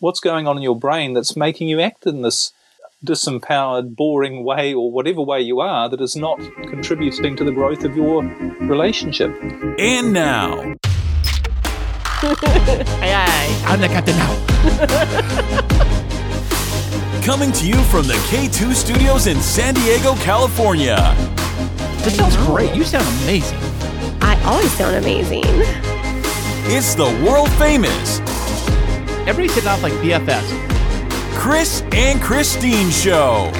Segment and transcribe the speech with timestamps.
[0.00, 2.52] What's going on in your brain that's making you act in this
[3.04, 7.84] disempowered, boring way or whatever way you are that is not contributing to the growth
[7.84, 8.24] of your
[8.62, 9.30] relationship?
[9.78, 10.58] And now,
[12.22, 13.62] Aye, aye.
[13.66, 14.42] I'm the captain now.
[17.22, 21.14] coming to you from the K2 studios in San Diego, California.
[21.98, 22.74] This sounds great.
[22.74, 23.58] You sound amazing.
[24.20, 25.44] I always sound amazing.
[26.68, 28.20] It's the world famous
[29.26, 31.36] Everybody's hitting off like BFFs.
[31.36, 33.50] Kris and Kristine Show.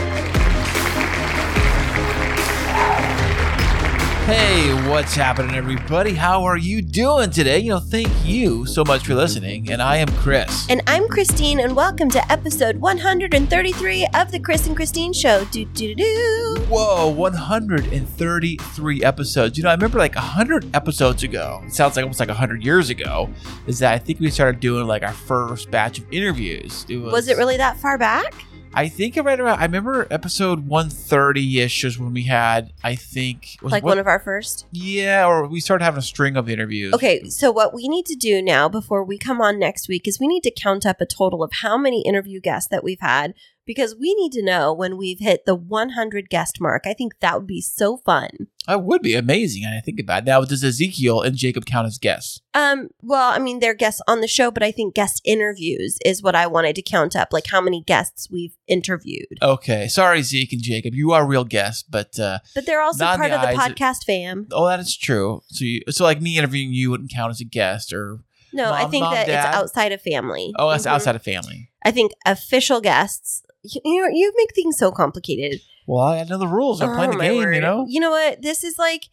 [4.27, 6.13] Hey, what's happening, everybody?
[6.13, 7.61] How are you doing today?
[7.61, 9.71] You know, thank you so much for listening.
[9.71, 10.69] And I am Kris.
[10.69, 15.45] And I'm Kristine, and welcome to episode 133 of the Kris and Kristine Show.
[15.53, 16.57] Do do do.
[16.69, 19.57] Whoa, 133 episodes.
[19.57, 21.63] You know, I remember like 100 episodes ago.
[21.65, 23.31] It sounds like almost like 100 years ago.
[23.69, 26.85] Is that I think we started doing like our first batch of interviews.
[26.89, 28.35] It was, Was it really that far back?
[28.77, 29.59] I think right around.
[29.59, 32.73] I remember episode 130 ish was when we had.
[32.85, 34.67] I think was Like what- one of our first?
[34.71, 36.93] Yeah, or we started having a string of interviews.
[36.93, 40.21] Okay, so what we need to do now before we come on next week is
[40.21, 43.33] we need to count up a total of how many interview guests that we've had
[43.67, 46.85] because we need to know when we've hit the 100 guest mark.
[46.87, 48.29] I think that would be so fun.
[48.67, 49.65] That would be amazing.
[49.65, 50.27] And I think about it.
[50.27, 52.41] Now, does Ezekiel and Jacob count as guests?
[52.55, 56.23] Um, well, I mean, they're guests on the show, but I think guest interviews is
[56.23, 59.27] what I wanted to count up, like how many guests we've interviewed.
[59.43, 60.95] Okay, sorry, Zeke and Jacob.
[60.95, 64.49] You are real guests, but uh, But they're also part the of the podcast fam.
[64.53, 65.43] oh, that is true.
[65.49, 68.19] So, you, so like me interviewing you wouldn't count as a guest, or
[68.53, 69.47] No, I think mom, that dad?
[69.47, 70.53] it's outside of family.
[70.59, 70.91] oh, that's Mhm.
[70.91, 71.71] outside of family.
[71.85, 73.43] I think official guests.
[73.85, 75.61] You, you, make things so complicated.
[75.87, 76.81] Well, I know the rules.
[76.81, 77.55] I'm playing Oh, the game, word.
[77.55, 77.87] you know.
[77.89, 78.43] You know what?
[78.43, 79.05] This is like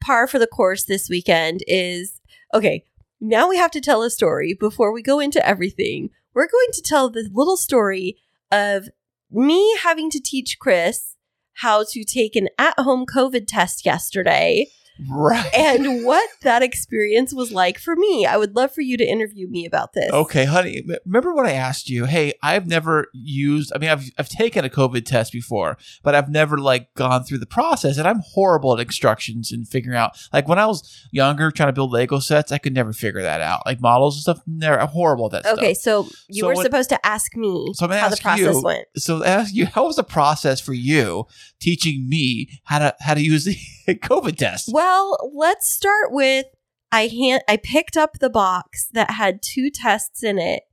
[0.00, 2.20] par for the course this weekend is
[2.54, 2.84] okay.
[3.20, 6.10] Now we have to tell a story before we go into everything.
[6.34, 8.16] We're going to tell the little story
[8.50, 8.88] of
[9.30, 11.16] me having to teach Kris
[11.56, 14.66] how to take an at home COVID test yesterday
[15.08, 15.48] Right.
[15.56, 18.26] and what that experience was like for me.
[18.26, 20.10] I would love for you to interview me about this.
[20.12, 20.82] Okay, honey.
[21.04, 23.72] Remember when I asked you, "Hey, I've never used.
[23.74, 27.38] I mean, I've I've taken a COVID test before, but I've never like gone through
[27.38, 30.16] the process, and I'm horrible at instructions and figuring out.
[30.32, 33.40] Like when I was younger, trying to build Lego sets, I could never figure that
[33.40, 33.62] out.
[33.66, 34.40] Like models and stuff.
[34.46, 34.80] Never.
[34.80, 36.06] I'm horrible at that Okay, stuff.
[36.06, 38.62] so you So were what- supposed to ask me So I'm how the process you-
[38.62, 38.86] went.
[38.96, 41.26] So I ask you, how was the process for you
[41.60, 43.56] teaching me how to how to use the
[43.88, 44.68] COVID test?
[44.72, 46.46] Well, let's start with
[46.90, 50.64] I hand I picked up the box that had two tests in it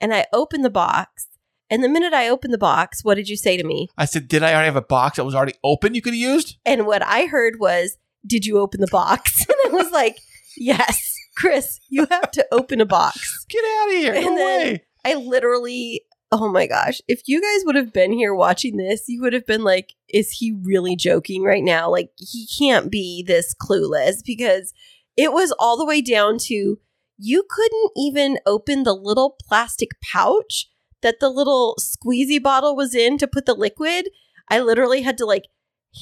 [0.00, 1.28] and I opened the box.
[1.68, 3.88] And the minute I opened the box, what did you say to me?
[3.98, 5.94] I said, did I already have a box that was already open?
[5.96, 6.56] You could have used.
[6.64, 10.18] And what I heard was, "Did you open the box?" And I was like,
[10.56, 14.14] "Yes, Kris, you have to open a box." Get out of here!
[14.14, 14.84] And no then- way.
[15.04, 17.00] I literally Oh my gosh.
[17.06, 20.30] If you guys would have been here watching this, you would have been like, is
[20.30, 21.88] he really joking right now?
[21.90, 24.72] Like, he can't be this clueless because
[25.16, 26.78] it was all the way down to
[27.18, 30.68] you couldn't even open the little plastic pouch
[31.02, 34.08] that the little squeezy bottle was in to put the liquid.
[34.48, 35.46] I literally had to like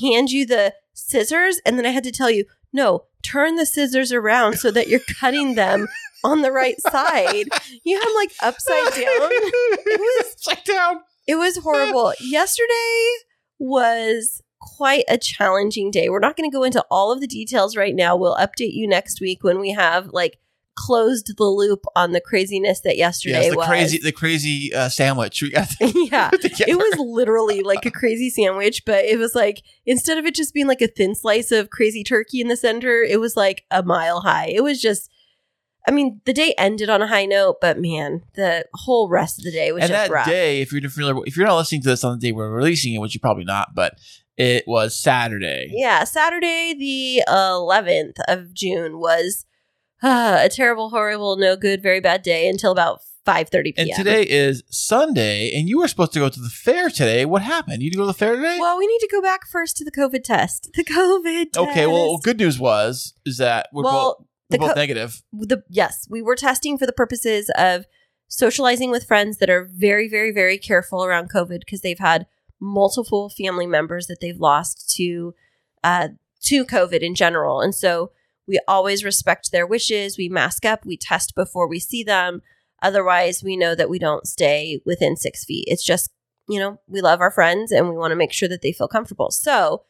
[0.01, 4.13] hand you the scissors and then I had to tell you, no, turn the scissors
[4.13, 5.87] around so that you're cutting them
[6.25, 7.47] on the right side.
[7.85, 9.31] You have them like upside down.
[9.31, 11.01] It was upside down.
[11.27, 12.13] it was horrible.
[12.21, 13.07] Yesterday
[13.59, 16.09] was quite a challenging day.
[16.09, 18.17] We're not going to go into all of the details right now.
[18.17, 20.39] We'll update you next week when we have like
[20.77, 23.67] closed the loop on the craziness that yesterday Yes, the was.
[23.67, 25.41] crazy, the crazy uh, sandwich.
[25.43, 26.31] We got yeah.
[26.43, 30.55] It was literally like a crazy sandwich, but it was like instead of it just
[30.55, 33.83] being like a thin slice of crazy turkey in the center, it was like a
[33.83, 34.47] mile high.
[34.49, 35.11] It was just
[35.87, 39.45] I mean, the day ended on a high note, but man, the whole rest of
[39.45, 40.27] the day was and just that rough.
[40.27, 42.95] day, if you're familiar, if you're not listening to this on the day we're releasing
[42.95, 43.99] it, which you're probably not, but
[44.37, 45.69] it was Saturday.
[45.73, 49.45] Yeah, Saturday the 11th of June was
[50.05, 53.75] uh, a terrible, horrible, no good, very bad day until about 5:30 p.m.
[53.79, 57.25] And today is Sunday, and you were supposed to go to the fair today.
[57.25, 57.83] What happened?
[57.83, 58.59] You go to the fair today?
[58.61, 60.71] Well, we need to go back first to the COVID test.
[60.75, 61.69] The COVID test.
[61.69, 61.87] okay.
[61.87, 65.23] Well, good news was is that we're Well, both we're both co- negative.
[65.33, 67.87] the yes, we were testing for the purposes of
[68.29, 72.27] socializing with friends that are very, very, very careful around COVID because they've had
[72.61, 75.35] multiple family members that they've lost to
[75.83, 76.09] uh,
[76.43, 78.11] to COVID in general, and so
[78.47, 80.19] we always respect their wishes.
[80.19, 80.85] We mask up.
[80.85, 82.43] We test before we see them.
[82.83, 85.65] Otherwise, we know that we don't stay within six feet.
[85.69, 86.11] It's just
[86.49, 88.89] you know we love our friends and we want to make sure that they feel
[88.89, 89.31] comfortable.
[89.31, 89.85] So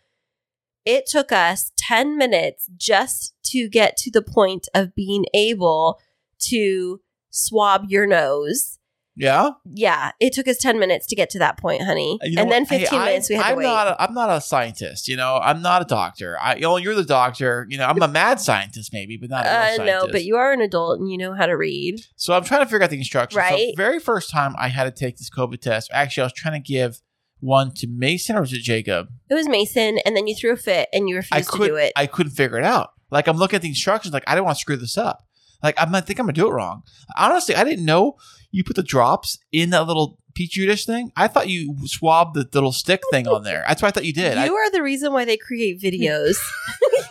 [0.84, 5.98] it took us 10 minutes just to get to the point of being able
[6.40, 7.00] to
[7.30, 8.78] swab your nose.
[9.16, 9.50] Yeah.
[9.64, 12.18] Yeah, it took us 10 minutes to get to that point, honey.
[12.22, 12.70] You know and then what?
[12.70, 13.64] Hey, 15 I- minutes we had I'm to wait.
[13.64, 15.08] Not a, I'm not a scientist.
[15.08, 16.36] You know, I'm not a doctor.
[16.40, 17.66] I, you know, you're the doctor.
[17.68, 20.52] You know, I'm a mad scientist, maybe, but not a uh, no, but you are
[20.52, 22.00] an adult and you know how to read.
[22.16, 23.38] So I'm trying to figure out the instructions.
[23.38, 23.70] Right.
[23.70, 25.90] So very first time I had to take this COVID test.
[25.92, 27.00] Actually, I was trying to give
[27.40, 29.08] one to Mason or was it Jacob?
[29.30, 31.92] It was Mason, and then you threw a fit and you refused to do it.
[31.94, 32.90] I couldn't figure it out.
[33.10, 35.24] Like I'm looking at the instructions, like I don't want to screw this up.
[35.62, 36.82] Like I'm, I think I'm gonna do it wrong.
[37.16, 38.16] Honestly, I didn't know
[38.54, 41.10] you put the drops in that little petri dish thing.
[41.16, 43.64] I thought you swabbed the little stick thing on there.
[43.66, 44.38] That's what I thought you did.
[44.38, 46.36] I- you are the reason why they create videos.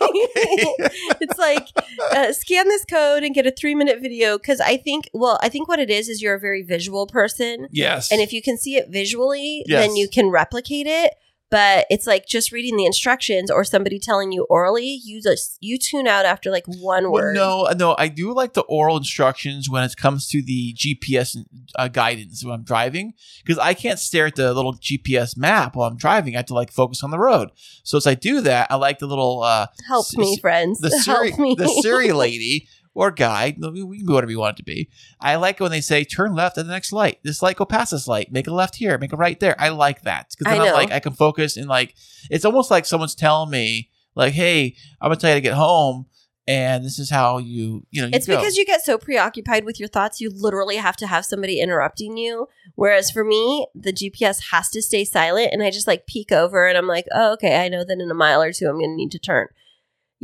[1.20, 1.68] it's like
[2.12, 5.48] uh, scan this code and get a three minute video because I think, well, I
[5.48, 8.10] think what it is is you're a very visual person, yes.
[8.10, 9.86] and if you can see it visually, Yes.
[9.86, 11.14] then you can replicate it.
[11.50, 15.78] But it's like just reading the instructions or somebody telling you orally, you just you
[15.78, 17.34] tune out after like one Well, word.
[17.36, 21.36] no, no, I do like the oral instructions when it comes to the GPS
[21.78, 23.12] uh, guidance when I'm driving
[23.44, 26.34] because I can't stare at the little GPS map while I'm driving.
[26.34, 27.50] I have to like focus on the road.
[27.84, 30.80] So as I do that, I like the little uh, Help s- me, friends.
[30.80, 33.56] the Siri, the Siri lady or guy.
[33.58, 34.88] We can be whatever you want it to be.
[35.20, 37.18] I like it when they say turn left at the next light.
[37.22, 38.32] This light go past this light.
[38.32, 38.96] Make a left here.
[38.98, 39.60] Make a right there.
[39.60, 41.94] I like that because then I I'm like I can focus and like
[42.30, 46.06] it's almost like someone's telling me like, hey, I'm gonna tell you to get home.
[46.46, 48.36] And this is how you, you know, you It's go.
[48.36, 52.18] because you get so preoccupied with your thoughts, you literally have to have somebody interrupting
[52.18, 52.48] you.
[52.74, 56.66] Whereas for me, the GPS has to stay silent, and I just like peek over
[56.66, 58.90] and I'm like, oh, okay, I know that in a mile or two I'm going
[58.90, 59.48] to need to turn.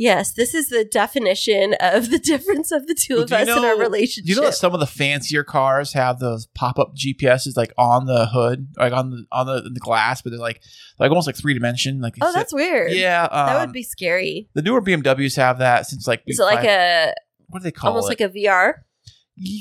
[0.00, 3.64] Yes, this is the definition of the difference of the two Well, of us in
[3.64, 4.24] our relationship.
[4.24, 8.06] Do you know that some of the fancier cars have those pop-up GPSs like on
[8.06, 10.62] the hood, like on the on the, the glass, but they're like
[10.98, 12.00] like almost like three dimension.
[12.00, 12.92] Like oh, that's weird.
[12.92, 13.24] yeah.
[13.24, 14.48] Um, that would be scary.
[14.54, 17.12] the newer BMWs have that since like Is it like a
[17.48, 17.94] what do they call it?
[17.94, 18.20] almost it?
[18.20, 18.72] like a VR,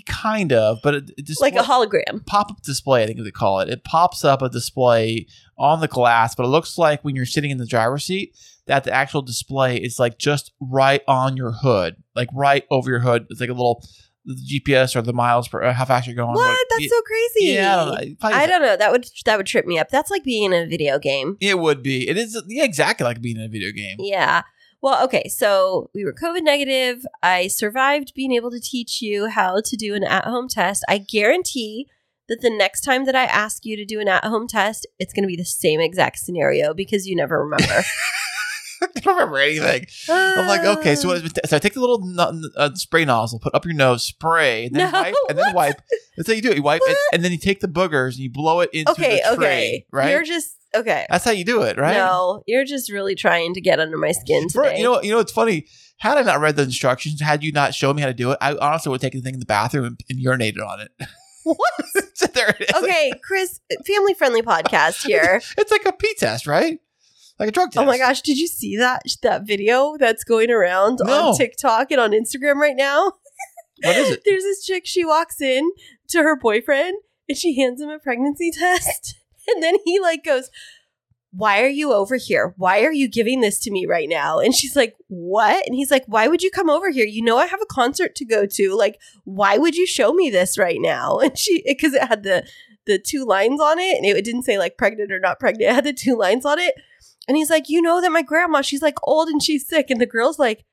[0.05, 2.25] kind of, but it, it like a hologram?
[2.25, 3.03] pop-up display.
[3.03, 3.69] I think they call it.
[3.69, 5.27] It pops up a display
[5.57, 8.35] on the glass, but it looks like when you're sitting in the driver's seat
[8.65, 12.99] that the actual display is like just right on your hood, like right over your
[12.99, 13.25] hood.
[13.29, 13.83] It's like a little
[14.27, 16.35] GPS or the miles per uh, how fast you're going.
[16.35, 16.67] What?
[16.69, 17.53] That's so crazy.
[17.53, 18.27] Yeah, I don't know.
[18.29, 18.77] I don't know.
[18.77, 19.89] That would that would trip me up.
[19.89, 21.37] That's like being in a video game.
[21.41, 22.07] It would be.
[22.07, 23.97] It is yeah, exactly like being in a video game.
[23.99, 24.43] Yeah.
[24.81, 25.27] Well, okay.
[25.27, 27.05] So we were COVID negative.
[27.21, 30.83] I survived being able to teach you how to do an at home test.
[30.87, 31.87] I guarantee
[32.29, 35.13] that the next time that I ask you to do an at home test, it's
[35.13, 37.83] going to be the same exact scenario because you never remember.
[38.81, 39.87] I don't remember anything.
[40.07, 42.01] I'm like, okay, so, what, so I take the little
[42.55, 45.81] uh, spray nozzle, put up your nose, spray, and then No, wipe, and then wipe.
[46.15, 46.55] That's how you do it.
[46.55, 49.21] You wipe, it, and then you take the boogers and you blow it into okay,
[49.27, 49.85] the tray, okay.
[49.91, 50.11] right?
[50.11, 51.05] You're just okay.
[51.09, 51.93] That's how you do it, right?
[51.93, 54.77] No, you're just really trying to get under my skin today.
[54.77, 55.67] you know, you know, it's funny.
[55.97, 58.37] Had I not read the instructions, had you not shown me how to do it,
[58.39, 60.91] I honestly would have taken the thing in the bathroom and, and urinated on it.
[61.43, 61.71] what?
[62.13, 62.83] so there it is.
[62.83, 65.41] Okay, Kris, family friendly podcast here.
[65.57, 66.79] It's like a pee test, right?
[67.37, 67.81] Like a drug test.
[67.81, 71.29] Oh my gosh, did you see that that video that's going around No.
[71.29, 73.13] on TikTok and on Instagram right now?
[73.81, 74.23] What is it?
[74.25, 75.71] There's this chick, she walks in
[76.09, 76.97] to her boyfriend
[77.29, 79.15] and she hands him a pregnancy test.
[79.55, 80.49] And then he like goes,
[81.31, 82.53] Why are you over here?
[82.57, 84.39] Why are you giving this to me right now?
[84.39, 85.65] And she's like, What?
[85.65, 87.05] And he's like, Why would you come over here?
[87.05, 88.75] You know I have a concert to go to.
[88.75, 91.19] Like, why would you show me this right now?
[91.23, 92.47] And she because it had the
[92.85, 95.71] the two lines on it and it didn't say like pregnant or not pregnant.
[95.71, 96.73] It had the two lines on it.
[97.27, 99.89] And he's like, You know that my grandma, she's like old and she's sick.
[99.89, 100.65] And the girl's like,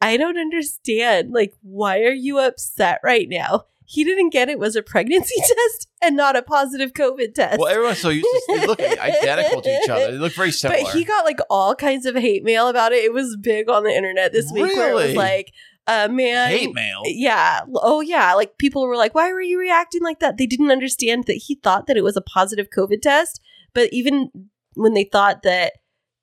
[0.00, 1.32] I don't understand.
[1.32, 3.64] Like, why are you upset right now?
[3.88, 7.58] He didn't get it was a pregnancy test and not a positive COVID test.
[7.58, 10.10] Well, everyone's so used to they look identical to each other.
[10.12, 10.82] They look very similar.
[10.82, 13.04] but he got like all kinds of hate mail about it.
[13.04, 15.14] It was big on the internet this week where it was Really?
[15.14, 15.52] like,
[15.86, 16.50] uh, man.
[16.50, 17.02] hate mail.
[17.04, 17.60] Yeah.
[17.74, 18.34] Oh, yeah.
[18.34, 20.36] Like people were like, why were you reacting like that?
[20.36, 23.40] They didn't understand that he thought that it was a positive COVID test.
[23.72, 24.30] But even
[24.74, 25.74] when they thought that,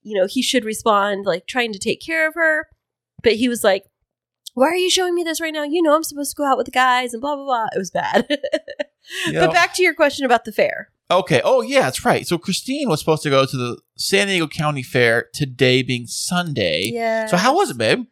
[0.01, 2.67] you know, he should respond, like trying to take care of her,
[3.23, 3.85] but he was like,
[4.53, 5.63] why are you showing me this right now?
[5.63, 7.67] You know, I'm supposed to go out with the guys and blah, blah, blah.
[7.73, 8.27] It was bad.
[9.27, 10.89] You but back to your question about the fair.
[11.09, 11.41] Okay.
[11.43, 12.25] Oh, yeah, that's right.
[12.27, 16.89] So Kristine was supposed to go to the San Diego County Fair today, being Sunday.
[16.91, 17.27] Yeah.
[17.27, 18.05] So how was it, babe?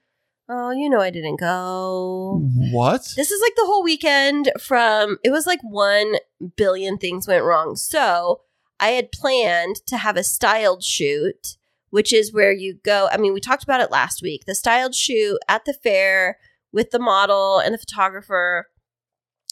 [0.50, 2.42] Oh, you know, I didn't go.
[2.72, 3.08] What?
[3.16, 6.16] This is like the whole weekend from it was like 1
[6.58, 7.78] billion things went wrong.
[7.78, 8.42] So,
[8.82, 11.56] I had planned to have a styled shoot,
[11.92, 13.08] which is where you go.
[13.12, 14.46] I mean, we talked about it last week.
[14.46, 16.38] The styled shoot at the fair
[16.74, 18.68] with the model and the photographer.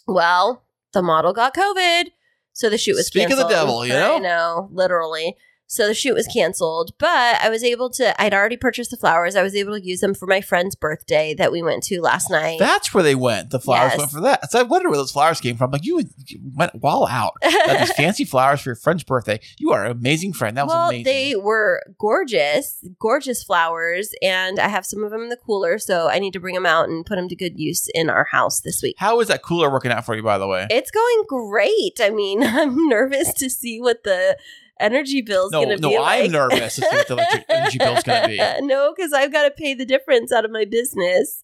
[0.07, 2.05] Well, the model got COVID.
[2.53, 4.15] So the shoot was Speak of the devil, you know?
[4.15, 5.35] I know, literally.
[5.71, 7.07] So the shoot was canceled, but
[7.39, 9.35] I was able to, I'd already purchased the flowers.
[9.35, 12.31] I was able to use them for my friend's birthday that we went to last
[12.31, 12.57] night.
[12.57, 13.51] That's where they went.
[13.51, 13.99] The flowers Yes.
[13.99, 14.49] went for that.
[14.49, 15.69] So I wonder where those flowers came from.
[15.69, 17.33] Like you, you went all out.
[17.43, 19.39] Got these fancy flowers for your friend's birthday.
[19.59, 20.57] You are an amazing friend.
[20.57, 21.03] That was well, amazing.
[21.03, 26.09] they were gorgeous, gorgeous flowers, and I have some of them in the cooler, so
[26.09, 28.61] I need to bring them out and put them to good use in our house
[28.61, 28.95] this week.
[28.97, 30.65] How is that cooler working out for you, by the way?
[30.71, 31.99] It's going great.
[32.01, 34.35] I mean, I'm nervous to see what the
[34.79, 35.81] energy bill's No, going to be.
[35.81, 36.31] no, be I'm like.
[36.31, 38.37] nervous to see what the electric energy bill's gonna be.
[38.61, 41.43] no, because I've got to pay the difference out of my business.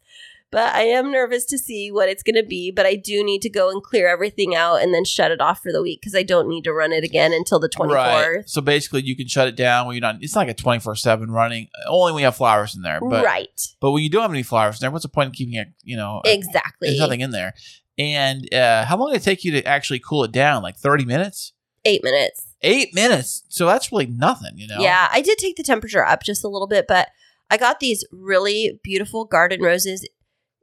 [0.52, 2.72] But I am nervous to see what it's going to be.
[2.72, 5.62] But I do need to go and clear everything out and then shut it off
[5.62, 7.90] for the week because I don't need to run it again until the 24th.
[7.94, 8.48] Right.
[8.50, 10.18] So basically, you can shut it down when you're not.
[10.22, 11.68] It's not like a 24 seven running.
[11.88, 13.00] Only when you have flowers in there.
[13.02, 13.50] But right.
[13.82, 15.70] but when you don't have any flowers in there, what's the point of keeping it?
[15.84, 16.88] You know, Exactly.
[16.90, 17.54] there's nothing in there.
[17.98, 20.64] And uh, how long did it take you to actually cool it down?
[20.64, 21.54] Like 30 minutes?
[21.84, 22.45] Eight minutes.
[22.62, 23.44] Eight minutes.
[23.50, 24.54] So that's really nothing.
[24.56, 24.80] You know.
[24.80, 27.10] Yeah, I did take the temperature up just a little bit, but
[27.50, 30.08] I got these really beautiful garden roses.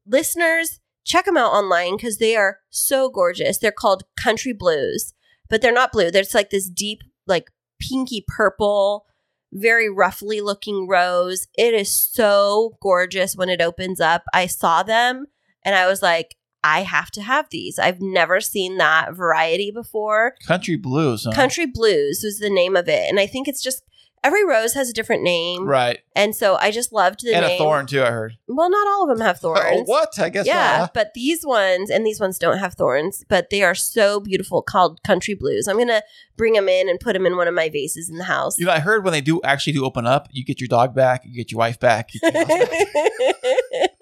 [0.06, 3.58] Listeners, check them out online because they are so gorgeous.
[3.58, 5.14] They're called Country Blues,
[5.48, 6.10] but they're not blue.
[6.10, 9.06] There's like this deep, like pinky purple,
[9.52, 11.46] very roughly looking rose.
[11.56, 14.24] It is so gorgeous when it opens up.
[14.32, 15.26] I saw them
[15.64, 17.78] and I was like, I have to have these.
[17.78, 20.34] I've never seen that variety before.
[20.46, 21.24] Country blues.
[21.24, 21.32] Huh?
[21.32, 23.08] Country Blues was the name of it.
[23.08, 23.82] And I think it's just
[24.24, 25.64] every rose has a different name.
[25.66, 25.98] Right.
[26.14, 27.54] And so I just loved the and name.
[27.56, 28.02] a thorn too.
[28.02, 28.36] I heard.
[28.46, 29.62] Well, not all of them have thorns.
[29.64, 30.18] Oh, what?
[30.18, 30.94] I guess Yeah, not.
[30.94, 35.02] but these ones and these ones don't have thorns, but they are so beautiful called
[35.02, 35.66] country blues.
[35.68, 36.02] I'm going to
[36.36, 38.58] bring them in and put them in one of my vases in the house.
[38.58, 40.94] You know, I heard when they do actually do open up, you get your dog
[40.94, 42.10] back, you get your wife back.
[42.14, 42.70] You your back.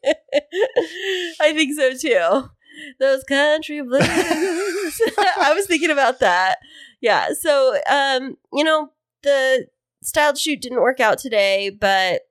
[1.41, 2.51] I think so too.
[2.99, 4.03] Those country blues.
[4.03, 6.59] I was thinking about that.
[7.01, 7.29] Yeah.
[7.39, 8.91] So, um, you know,
[9.23, 9.67] the
[10.03, 12.23] styled shoot didn't work out today, but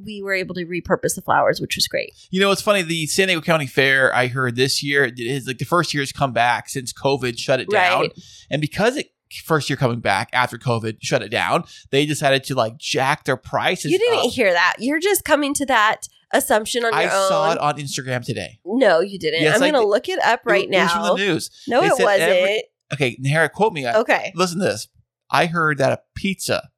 [0.00, 2.12] we were able to repurpose the flowers, which was great.
[2.30, 2.82] You know, it's funny.
[2.82, 6.02] The San Diego County Fair, I heard this year it is like the first year
[6.02, 8.12] has come back since COVID shut it down, Right.
[8.50, 9.10] and because it
[9.44, 13.36] first year coming back after COVID shut it down, they decided to like jack their
[13.36, 13.90] prices.
[13.92, 14.30] You didn't up.
[14.32, 14.76] hear that.
[14.78, 17.16] You're just coming to that assumption on I your own.
[17.24, 18.58] I saw it on Instagram today.
[18.64, 19.42] No, you didn't.
[19.42, 20.88] Yes, I'm going to look it up right It was now.
[21.08, 21.50] from the news.
[21.66, 22.20] No, They it wasn't.
[22.22, 23.86] every- Okay, Nahara, quote me.
[23.86, 24.32] okay.
[24.34, 24.88] Listen to this.
[25.30, 26.70] I heard that a pizza,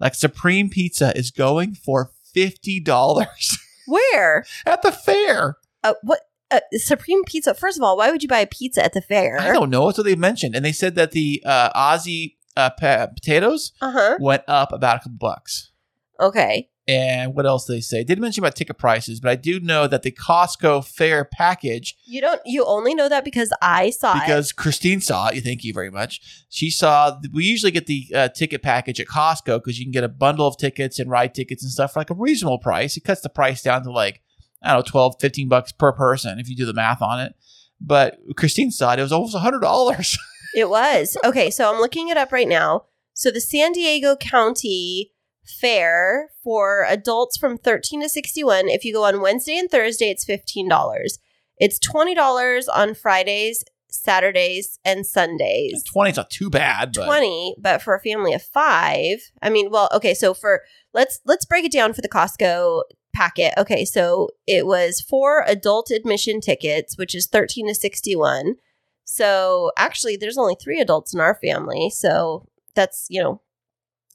[0.00, 4.44] like Supreme Pizza, is going for fifty dollars Where?
[4.66, 5.56] at the fair.
[5.84, 6.20] Uh, what?
[6.50, 7.54] Uh, Supreme Pizza.
[7.54, 9.40] First of all, why would you buy a pizza at the fair?
[9.40, 9.86] I don't know.
[9.86, 13.90] That's what they mentioned, and they said that the uh, Aussie uh, pa- potatoes Uh
[13.90, 14.16] huh.
[14.20, 15.72] went up about a couple bucks.
[16.20, 16.68] Okay.
[16.88, 18.04] And what else they say?
[18.04, 22.20] Didn't mention about ticket prices, but I do know that the Costco fair package, You
[22.20, 22.40] don't.
[22.44, 24.20] You only know that because I saw it.
[24.20, 25.34] because Kristine saw it.
[25.34, 26.20] You thank you very much.
[26.48, 27.18] She saw.
[27.32, 30.46] We usually get the uh, ticket package at Costco because you can get a bundle
[30.46, 32.96] of tickets and ride tickets and stuff for like a reasonable price.
[32.96, 34.22] It cuts the price down to like
[34.62, 37.34] I don't know, 12, 15 bucks per person if you do the math on it.
[37.80, 40.16] But Kristine saw it; it was almost a hundred dollars.
[40.54, 41.18] It was.
[41.22, 42.84] Okay, so I'm looking it up right now.
[43.12, 45.12] So the San Diego County
[45.46, 50.24] Fair for adults from 13 to 61, if you go on Wednesday and Thursday, it's
[50.24, 51.18] $15.
[51.58, 55.82] It's $20 on Fridays, Saturdays, and Sundays.
[55.84, 59.88] Twenty's not too bad, but 20 but for a family of five i mean well
[59.94, 60.62] okay so for
[60.92, 62.82] let's let's break it down for the costco
[63.14, 68.56] packet okay so it was four adult admission tickets which is 13 to 61
[69.04, 73.40] so actually there's only three adults in our family so that's you know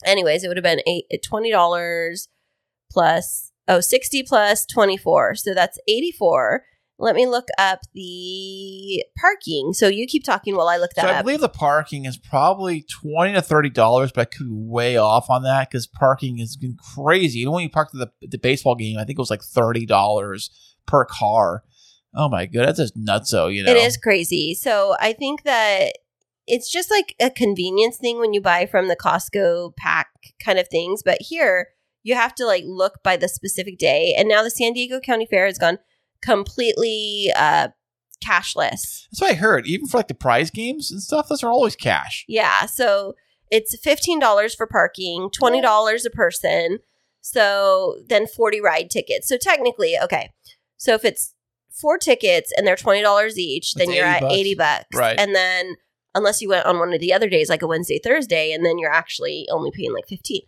[0.05, 2.27] anyways it would have been eight eh, $20
[2.91, 6.63] plus oh 60 plus 24 so that's 84
[6.99, 11.07] let me look up the parking so you keep talking while i look that So
[11.07, 14.53] I up believe the parking is probably twenty to thirty dollars, but I could be
[14.53, 17.43] way off on that because parking has been crazy.
[17.45, 19.85] know when you parked at the the baseball game, I think it was like thirty
[19.85, 20.51] dollars
[20.85, 21.63] per car.
[22.13, 23.53] Oh my god, that's just nutso.
[23.53, 24.53] You know, It is crazy.
[24.53, 25.93] So I think that
[26.47, 30.07] it's just like a convenience thing when you buy from the Costco pack
[30.43, 31.01] kind of things.
[31.03, 31.67] But here
[32.03, 34.15] you have to like look by the specific day.
[34.17, 35.77] And now the San Diego County Fair has gone
[36.21, 37.69] completely uh,
[38.23, 39.07] cashless.
[39.11, 39.67] That's what I heard.
[39.67, 42.25] Even for like the prize games and stuff, those are always cash.
[42.27, 42.65] Yeah.
[42.65, 43.15] So
[43.51, 46.79] it's $15 for parking, $20 a person.
[47.21, 49.27] So then 40 ride tickets.
[49.27, 50.31] So technically, okay.
[50.77, 51.35] So if it's
[51.69, 54.33] four tickets and they're $20 each, then you're 80 at bucks.
[54.33, 54.85] 80 bucks.
[54.95, 55.19] Right.
[55.19, 55.75] And then
[56.15, 58.77] unless you went on one of the other days, like a Wednesday, Thursday, and then
[58.79, 60.41] you're actually only paying like 15.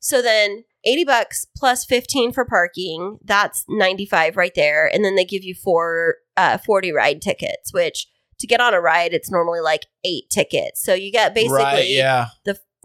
[0.00, 4.86] So then 80 bucks plus 15 for parking, that's 95 right there.
[4.92, 8.06] And then they give you four, uh, 40 ride tickets, which
[8.38, 10.82] to get on a ride, it's normally like eight tickets.
[10.84, 11.88] So you get basically right?
[11.88, 12.26] Yeah.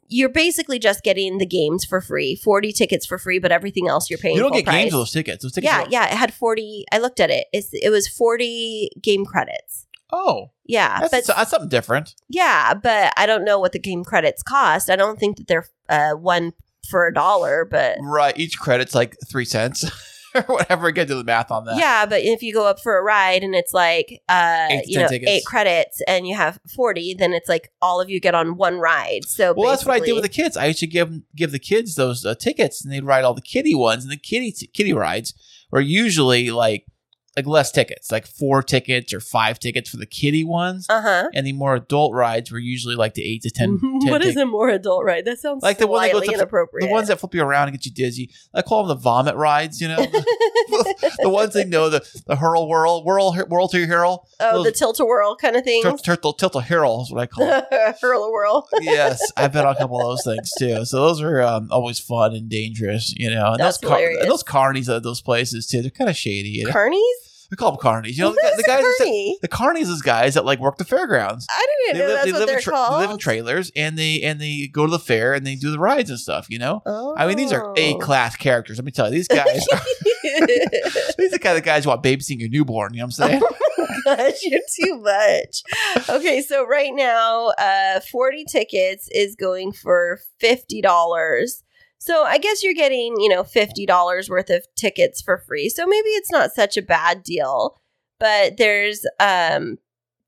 [0.08, 2.36] you're basically just getting the games for free.
[2.36, 4.76] 40 tickets for free, but everything else you're paying You don't get price.
[4.86, 5.44] games with those tickets.
[5.44, 5.72] Those tickets.
[5.72, 6.06] yeah, yeah.
[6.12, 6.86] It had 40.
[6.92, 7.46] I looked at it.
[7.54, 9.86] It's, it was 40 game credits.
[10.12, 12.16] Oh, Yeah, that's, but that's something different.
[12.30, 14.90] yeah, but I don't know what the game credits cost.
[14.90, 16.54] I don't think that they're uh, one
[16.90, 18.38] for a dollar, but Right.
[18.38, 19.86] Each credit's like three cents
[20.36, 20.88] or whatever.
[20.88, 21.78] I get to do the math on that.
[21.78, 22.06] yeah.
[22.06, 25.08] But if you go up for a ride and it's like uh, Eight you know
[25.08, 25.32] tickets.
[25.32, 28.80] eight credits and you have 40, then it's like all of you get on one
[28.80, 29.22] ride.
[29.26, 30.58] So Well, that's what I did with the kids.
[30.58, 33.42] I used to give give the kids those uh, tickets, and they'd ride all the
[33.42, 34.04] kiddie ones.
[34.04, 35.34] And the kiddie kiddie rides
[35.72, 36.86] were usually like
[37.36, 40.86] like less tickets, like four tickets or five tickets for the kiddie ones.
[40.90, 41.30] Uh huh.
[41.34, 43.80] And the more adult rides were usually like the eight to 10.
[44.04, 45.26] 10 what is a more adult ride?
[45.26, 46.88] That sounds Like the one that goes to- inappropriate.
[46.88, 48.30] The ones that flip you around and get you dizzy.
[48.54, 49.96] I call them the vomit rides, you know?
[50.06, 54.28] the, ones they know, the, the hurl whirl, whirl, whirl to hurl.
[54.40, 55.82] oh, the tilt a whirl kind of thing.
[55.82, 57.66] Tilt, tilt, tilt a hurl is what I call it.
[58.02, 58.68] Hurl a whirl.
[58.82, 60.86] yes, I've been on a couple of those things too.
[60.86, 63.52] So those are um, always fun and dangerous, you know.
[63.54, 66.50] And That's those car- and those carnies at those places too, they're kind of shady.
[66.50, 66.72] You know?
[66.72, 67.23] Carnies?
[67.54, 68.18] We call them carnies.
[68.18, 68.82] You know, the, the guys.
[68.82, 71.46] that sit- the carnies is guys that like work the fairgrounds.
[71.52, 72.94] I didn't know that's what live they're in tra- called.
[72.96, 75.70] they live in trailers and they and they go to the fair and they do
[75.70, 76.50] the rides and stuff.
[76.50, 76.82] You know.
[76.88, 77.14] oh.
[77.16, 78.80] I mean, these are A class characters.
[78.80, 79.64] Let me tell you, these guys.
[79.72, 79.80] Are,
[80.24, 82.96] these are the kind of guys who want babysitting your newborn.
[82.96, 83.42] You know what I'm saying?
[84.06, 85.62] Gosh, you're too much.
[86.10, 91.63] Okay, so right now, uh, 40 tickets is going for $50.
[92.04, 95.70] So I guess you're getting, you know, $50 worth of tickets for free.
[95.70, 97.80] So maybe it's not such a bad deal.
[98.20, 99.78] But there's um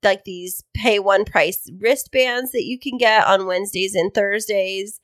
[0.02, 5.00] like these pay one price wristbands that you can get on Wednesdays and Thursdays.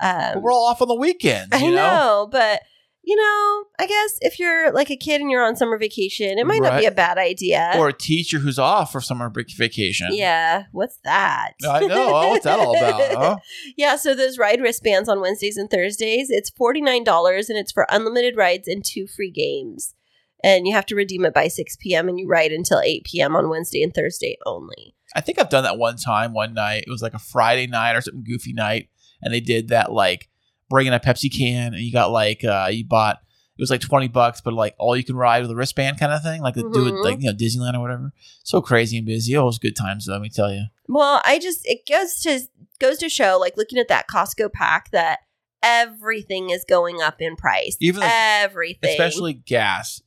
[0.00, 1.50] Um, we're all off on the weekends.
[1.52, 1.70] I know?
[1.70, 2.28] know.
[2.32, 2.60] but
[3.06, 6.44] you know, I guess if you're like a kid and you're on summer vacation, it
[6.46, 7.70] might not be a bad idea.
[7.76, 10.08] Or a teacher who's off for summer vacation.
[10.10, 11.52] yeah, what's that?
[11.64, 12.08] I know.
[12.12, 12.96] Oh, What's that all about?
[13.16, 13.36] Huh?
[13.76, 18.36] yeah, so those ride wristbands on Wednesdays and Thursdays, it's $49 and it's for unlimited
[18.36, 19.94] rides and two free games.
[20.42, 22.08] And you have to redeem it by 6 p.m.
[22.08, 23.36] and you ride until 8 p.m.
[23.36, 24.96] on Wednesday and Thursday only.
[25.14, 26.84] I think I've done that one time, one night.
[26.86, 28.88] It was like a Friday night or something goofy night,
[29.22, 30.28] and they did that like
[30.68, 33.18] bring in a Pepsi can, and you got like uh you bought
[33.58, 36.12] it was like twenty bucks, but like all you can ride with a wristband kind
[36.12, 37.04] of thing, like they do it Mhm.
[37.04, 38.12] like you know Disneyland or whatever.
[38.44, 39.36] So crazy and busy.
[39.36, 40.06] Oh, it was good times.
[40.08, 40.64] Let me tell you.
[40.88, 42.40] Well, I just it goes to
[42.78, 45.20] goes to show, like looking at that Costco pack, that
[45.62, 47.76] everything is going up in price.
[47.80, 50.02] Even everything, Especially gas.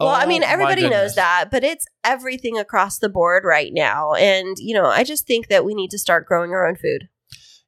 [0.00, 4.14] Well, I Oh, mean, everybody knows that, but it's everything across the board right now.
[4.14, 7.08] And, you know, I just think that we need to start growing our own food,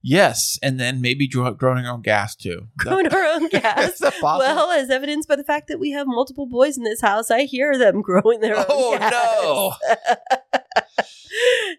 [0.08, 2.68] Yes, and then maybe grow, growing our own gas too.
[2.78, 4.00] growing our own gas.
[4.22, 7.42] Well, as evidenced by the fact that we have multiple boys in this house, I
[7.42, 9.12] hear them growing their own oh gas.
[9.12, 9.74] no!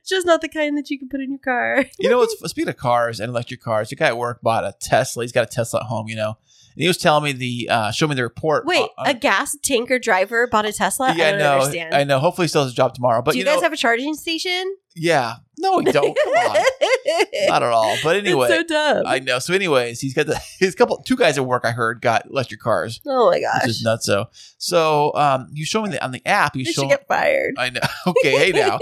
[0.05, 1.85] just not the kind that you can put in your car.
[1.99, 4.75] You know, what's speaking of cars and electric cars, the guy at work bought a
[4.77, 5.23] Tesla.
[5.23, 6.37] He's got a Tesla at home, you know.
[6.73, 8.65] And he was telling me the uh show me the report.
[8.65, 11.13] Wait, on- a gas tanker driver bought a Tesla?
[11.15, 11.95] yeah, I don't no, understand.
[11.95, 12.19] I know.
[12.19, 13.21] Hopefully, he still has a job tomorrow.
[13.21, 14.75] But Do you, you, guys know, have a charging station?
[14.97, 16.17] Yeah, no, we don't.
[16.23, 16.55] Come on,
[17.47, 17.95] not at all.
[18.03, 19.03] But anyway, it's so dumb.
[19.07, 19.39] I know.
[19.39, 21.63] So, anyways, he's got the his couple two guys at work.
[21.65, 23.67] I heard got electric cars, oh my which gosh.
[23.67, 24.05] is nuts.
[24.05, 24.25] So,
[24.57, 26.55] so um, you showed me the, on the app.
[26.55, 27.55] You You should get fired.
[27.57, 27.81] I know.
[28.07, 28.79] Okay, hey now.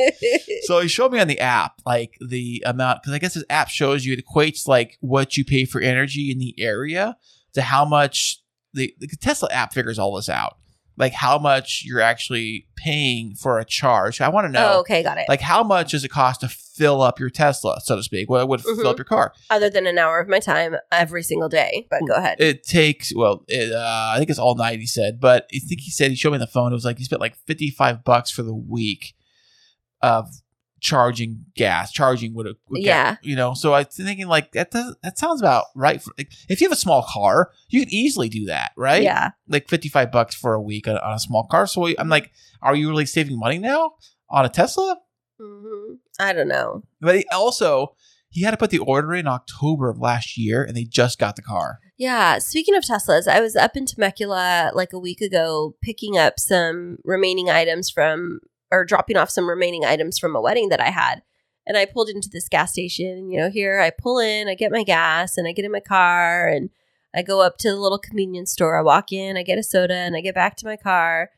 [0.63, 3.69] So he showed me on the app like the amount because I guess his app
[3.69, 7.17] shows you it equates like what you pay for energy in the area
[7.53, 10.57] to how much the, the Tesla app figures all this out.
[10.97, 14.21] Like how much you're actually paying for a charge.
[14.21, 15.25] I want to know oh, okay, got it.
[15.27, 18.29] like how much does it cost to fill up your Tesla, so to speak?
[18.29, 18.85] What would fill Mhm.
[18.85, 19.33] up your car?
[19.49, 21.87] Other than an hour of my time every single day.
[21.89, 22.39] But go ahead.
[22.39, 24.79] It takes well, it, uh, I think it's all night.
[24.79, 26.71] He said, but I think he said he showed me on the phone.
[26.71, 29.15] It was like he spent like fifty five bucks for the week
[30.01, 30.29] of
[30.79, 33.11] charging gas, charging with a with Yeah.
[33.13, 33.53] gas, you know.
[33.53, 36.01] So I'm thinking like that does, that sounds about right.
[36.01, 39.03] For, like, if you have a small car, you can easily do that, right?
[39.03, 39.31] Yeah.
[39.47, 41.65] like fifty five bucks for a week on, on a small car.
[41.67, 43.93] So I'm like, are you really saving money now
[44.29, 44.97] on a Tesla?
[45.39, 46.83] hmm I don't know.
[47.01, 47.95] But he also
[48.29, 51.35] he had to put the order in October of last year, and they just got
[51.37, 51.79] the car.
[51.97, 52.37] Yeah.
[52.39, 56.97] Speaking of Teslas, I was up in Temecula like a week ago picking up some
[57.05, 58.41] remaining items from,
[58.75, 61.21] or dropping off some remaining items from a wedding that I had.
[61.67, 63.29] And I pulled into this gas station.
[63.31, 65.79] You know, here I pull in, I get my gas, and I get in my
[65.79, 66.69] car, and
[67.15, 68.77] I go up to the little convenience store.
[68.77, 71.31] I walk in, I get a soda, and I get back to my car.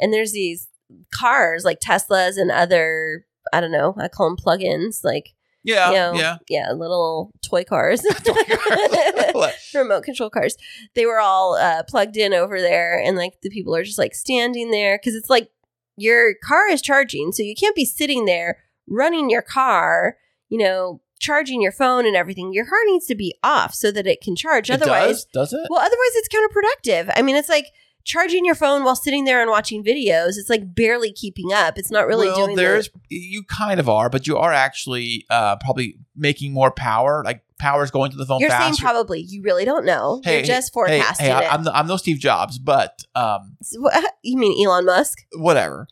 [0.00, 0.68] And there's these
[1.12, 5.96] cars like Teslas and other, I don't know, I call them plug-ins, like Yeah, you
[5.96, 6.36] know, yeah.
[6.48, 8.02] yeah, little toy cars,
[9.74, 10.56] remote control cars.
[10.94, 14.14] They were all uh, plugged in over there, and like the people are just like
[14.14, 15.50] standing there because it's like
[15.96, 20.16] your car is charging, so you can't be sitting there running your car,
[20.48, 24.06] you know, charging your phone and everything, your car needs to be off so that
[24.06, 24.68] it can charge.
[24.68, 25.66] It Otherwise, does, does it?
[25.70, 27.12] well, otherwise it's counterproductive.
[27.16, 27.68] I mean, it's like
[28.04, 30.36] charging your phone while sitting there and watching videos.
[30.36, 31.78] It's like barely keeping up.
[31.78, 35.24] It's not really well, doing there's the- you kind of are, but you are actually
[35.30, 37.22] uh, probably making more power.
[37.24, 39.20] Like power's going to the phone You're saying probably.
[39.20, 40.20] You really don't know.
[40.24, 41.52] Hey, You're just forecasting hey, it.
[41.52, 43.56] I'm, the, I'm no Steve Jobs, but um,
[44.22, 45.18] you mean Elon Musk?
[45.36, 45.88] whatever.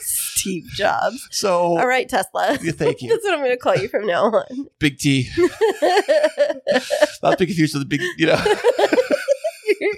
[0.00, 1.26] Steve Jobs.
[1.30, 2.58] So All right, Tesla.
[2.62, 3.08] Yeah, thank you.
[3.08, 4.68] That's what I'm going to call you from now on.
[4.78, 5.28] Big T.
[7.22, 8.42] Not to be confused with the big, you know.
[9.80, 9.94] you're,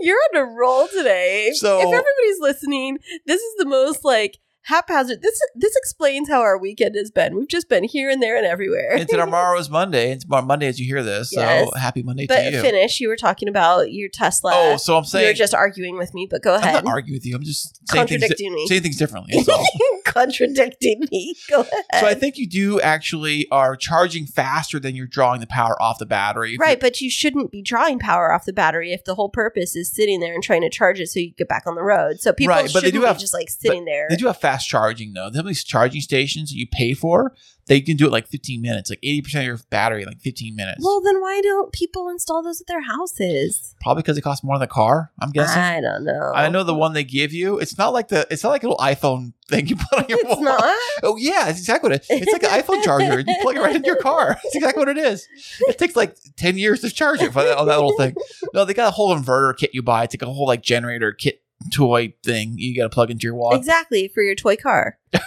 [0.00, 1.52] you're on a roll today.
[1.54, 5.22] So- if everybody's listening, this is the most like haphazard.
[5.22, 7.36] This this explains how our weekend has been.
[7.36, 8.96] We've just been here and there and everywhere.
[8.96, 10.12] and tomorrow is Monday.
[10.12, 11.30] It's tomorrow Monday as you hear this.
[11.30, 12.60] So happy Monday but to you.
[12.60, 13.00] finish.
[13.00, 14.52] You were talking about your Tesla.
[14.54, 16.76] oh, so I'm saying you're just arguing with me, but go ahead.
[16.76, 17.34] I'm not arguing with you.
[17.34, 18.66] I'm just saying things, Contradicting me.
[18.66, 19.42] saying things differently.
[19.50, 19.66] All.
[20.04, 21.34] Contradicting me.
[21.48, 21.84] Go ahead.
[22.00, 25.98] so I think you do actually are charging faster than you're drawing the power off
[25.98, 26.56] the battery.
[26.58, 29.90] Right, but you shouldn't be drawing power off the battery if the whole purpose is
[29.92, 32.20] sitting there and trying to charge it so you get back on the road.
[32.20, 34.06] So people Right, but they shouldn't do be have- just like sitting there.
[34.10, 35.30] They do have fast charging though.
[35.32, 37.34] Some of these charging stations that you pay for,
[37.66, 40.56] they can do it like 15 minutes, like 80% of your battery in like 15
[40.56, 40.82] minutes.
[40.84, 43.74] well, then why don't people install those at their houses?
[43.80, 45.12] Probably because it costs more than the car.
[45.20, 45.60] I'm guessing.
[45.62, 46.32] I don't know.
[46.34, 47.58] I know the one they give you.
[47.58, 48.26] It's not like the.
[48.30, 50.42] It's not like a little iPhone thing you put on your It's wall.
[50.42, 50.76] not.
[51.02, 52.06] Oh yeah, it's exactly what it.
[52.10, 53.20] It's like an iPhone charger.
[53.20, 54.38] You plug it right into your car.
[54.44, 55.26] It's exactly what it is.
[55.62, 58.14] It takes like ten years to charge it for that, on that little thing.
[58.52, 60.04] No, they got a whole inverter kit you buy.
[60.04, 61.39] It's like a whole like generator kit
[61.72, 63.54] toy thing you got to plug into your wall.
[63.54, 64.98] Exactly for your toy car.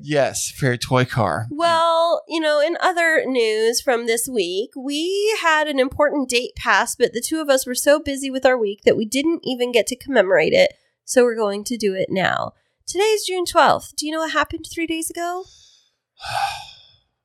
[0.00, 1.46] Yes, for your toy car.
[1.50, 6.94] well, you know, in other news from this week, we had an important date pass,
[6.94, 9.72] but the two of us were so busy with our week that we didn't even
[9.72, 10.74] get to commemorate it.
[11.04, 12.52] So we're going to do it now.
[12.86, 13.94] Today's June 12th.
[13.96, 15.44] Do you know what happened three days ago?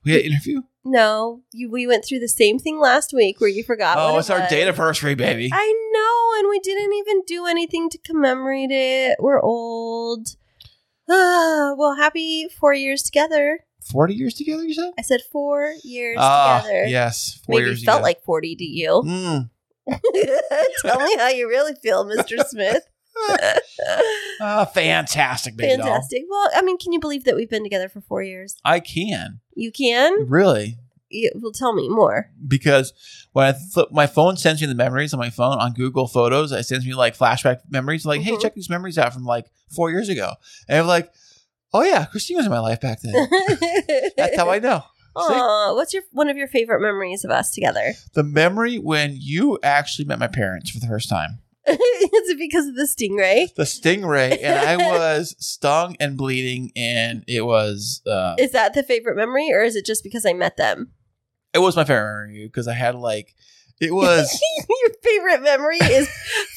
[0.03, 0.61] We had an interview.
[0.83, 3.97] No, you, we went through the same thing last week where you forgot.
[3.99, 4.49] Oh, it's it our was.
[4.49, 5.49] date anniversary, baby.
[5.53, 9.17] I know, and we didn't even do anything to commemorate it.
[9.19, 10.29] We're old.
[11.09, 13.59] Ah, well, happy four years together.
[13.91, 14.91] Forty years together, you said?
[14.97, 16.85] I said four years Ah, together.
[16.85, 18.03] yes, four Maybe years felt together.
[18.03, 18.89] like 40 to you.
[19.05, 19.49] Mm.
[20.85, 22.43] Tell me how you really feel, Mr.
[22.47, 22.83] Smith.
[24.43, 25.85] Ah, fantastic, baby doll.
[25.87, 26.23] Fantastic.
[26.29, 28.55] Well, I mean, can you believe that we've been together for four years?
[28.65, 30.27] I can You can?
[30.27, 30.77] really.
[31.09, 32.29] You, well, tell me more.
[32.47, 32.93] because
[33.33, 36.51] when I flip my phone sends me the memories on my phone on Google Photos,
[36.53, 38.41] it sends me like flashback memories, like, hey, Mhm.
[38.41, 40.33] check these memories out from like four years ago.
[40.69, 41.11] And I'm like,
[41.73, 43.13] oh yeah, Kristine was in my life back then.
[44.17, 44.79] That's how I know.
[45.17, 45.33] See?
[45.33, 47.93] Aw, what's your one of your favorite memories of us together?
[48.13, 51.39] The memory when you actually met my parents for the first time.
[51.67, 51.77] Is
[52.29, 53.53] it because of the stingray?
[53.55, 58.83] The stingray, and I was stung and bleeding, and it was uh, Is that the
[58.83, 60.91] favorite memory, or is it just because I met them?
[61.53, 63.35] it was my favorite memory because I had like
[63.81, 66.07] it was Your favorite memory is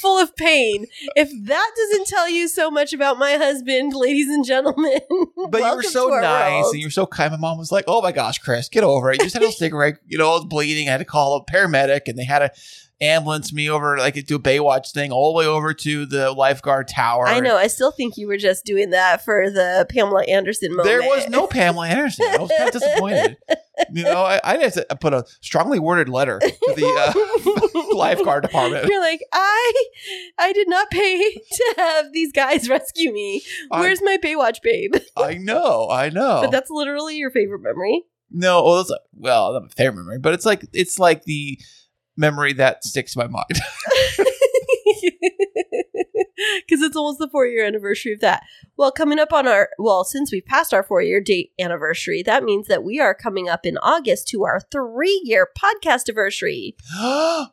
[0.00, 0.86] full of pain.
[1.16, 5.00] If that doesn't tell you so much about my husband, ladies and gentlemen,
[5.48, 6.72] But you were so nice world.
[6.74, 7.30] and you were so kind.
[7.32, 9.18] My mom was like, "Oh my gosh, Kris, get over it.
[9.20, 9.96] You just had a stingray.
[10.06, 10.88] You know, I was bleeding.
[10.88, 12.50] I had to call a paramedic, and they had to
[13.00, 16.88] ambulance me over, like, do a Baywatch thing, all the way over to the lifeguard
[16.88, 17.26] tower.
[17.26, 17.56] I know.
[17.56, 20.86] I still think you were just doing that for the Pamela Anderson moment.
[20.86, 22.26] There was no Pamela Anderson.
[22.30, 23.36] I was kind of disappointed.
[23.92, 28.44] You know, I, I had to put a strongly worded letter to the uh, lifeguard
[28.44, 28.86] department.
[28.86, 29.84] You're like, I,
[30.38, 33.42] I did not pay to have these guys rescue me.
[33.72, 34.94] I- Where's my Baywatch babe?
[35.16, 36.40] I know, I know.
[36.42, 38.04] But that's literally your favorite memory.
[38.30, 41.58] no, well, it's, well, not my favorite memory, but it's like it's like the
[42.16, 43.60] memory that sticks to my mind.
[46.94, 48.44] It's almost the four year anniversary of that.
[48.76, 52.44] Well, coming up on our, well, since we've passed our four year date anniversary, that
[52.44, 56.76] means that we are coming up in August to our three year podcast anniversary.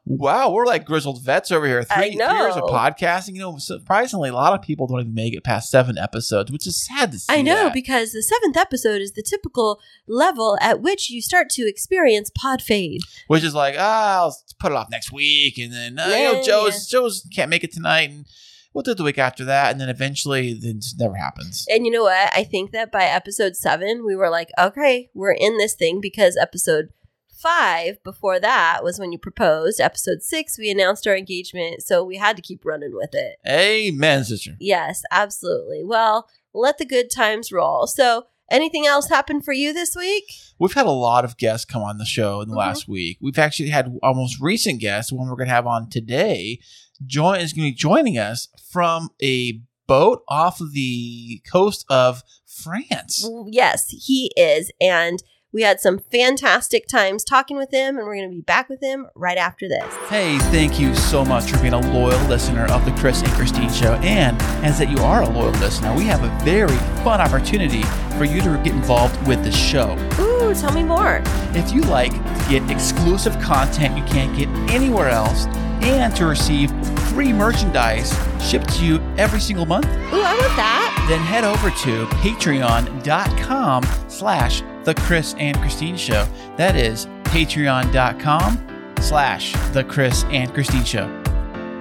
[0.06, 1.84] wow, we're like grizzled vets over here.
[1.84, 3.34] Three years of podcasting.
[3.34, 6.68] You know, surprisingly, a lot of people don't even make it past seven episodes, which
[6.68, 7.34] is sad to see.
[7.34, 7.74] I know that.
[7.74, 12.62] because the seventh episode is the typical level at which you start to experience pod
[12.62, 13.02] fade.
[13.28, 16.34] which is like, ah, I'll put it off next week, and then uh, you know,
[16.34, 18.26] Yeah, Joe's Joe's can't make it tonight, and
[18.74, 21.66] we'll do it the week after that, and then eventually, then it just never happens.
[21.70, 22.32] And you know what?
[22.36, 26.38] I think that by episode seven, we were like, okay, we're in this thing because
[26.38, 26.90] episode
[27.34, 29.80] five, before that, was when you proposed.
[29.80, 31.82] Episode six, we announced our engagement.
[31.82, 33.38] So we had to keep running with it.
[33.48, 34.52] Amen, sister.
[34.60, 35.84] Yes, absolutely.
[35.84, 37.88] Well, let the good times roll.
[37.88, 40.26] So, anything else happen for you this week?
[40.60, 42.60] We've had a lot of guests come on the show in the Mhm.
[42.60, 43.18] last week.
[43.22, 46.60] We've actually had our most recent guest, one we're going to have on today,
[47.06, 52.24] join is going to be joining us from a boat off of the coast of
[52.46, 53.28] France.
[53.48, 54.72] Yes, he is.
[54.80, 55.22] And
[55.54, 58.82] we had some fantastic times talking with him, and we're going to be back with
[58.82, 59.94] him right after this.
[60.08, 63.70] Hey, thank you so much for being a loyal listener of the Kris and Kristine
[63.70, 63.96] Show.
[63.96, 67.84] And as that you are a loyal listener, we have a very fun opportunity
[68.18, 69.98] for you to get involved with the show.
[70.20, 71.22] Ooh, tell me more.
[71.54, 75.46] If you like to get exclusive content you can't get anywhere else,
[75.82, 76.70] and to receive
[77.10, 81.06] free merchandise shipped to you every single month, Ooh, I want that.
[81.10, 86.28] then head over to patreon.com slash the Kris and Kristine Show.
[86.58, 88.68] That is patreon.com
[89.00, 91.08] slash the Kris and Kristine Show.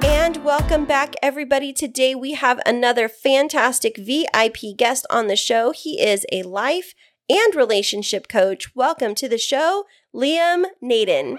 [0.03, 1.73] And welcome back, everybody.
[1.73, 5.73] Today we have another fantastic VIP guest on the show.
[5.73, 6.95] He is a life
[7.31, 8.75] and relationship coach.
[8.75, 11.39] Welcome to the show, Liam Naden.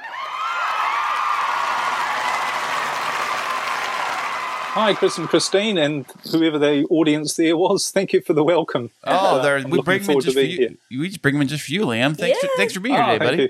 [4.73, 7.91] Hi, Kris and Kristine, and whoever the audience there was.
[7.91, 8.91] Thank you for the welcome.
[9.03, 11.01] Oh, Uh, there I'm we looking bring them in forward just to for being you.
[11.01, 12.15] We just bring them in just for you, Liam.
[12.17, 13.43] Thanks, for, thanks for being here Ah, today, thank buddy.
[13.43, 13.49] you.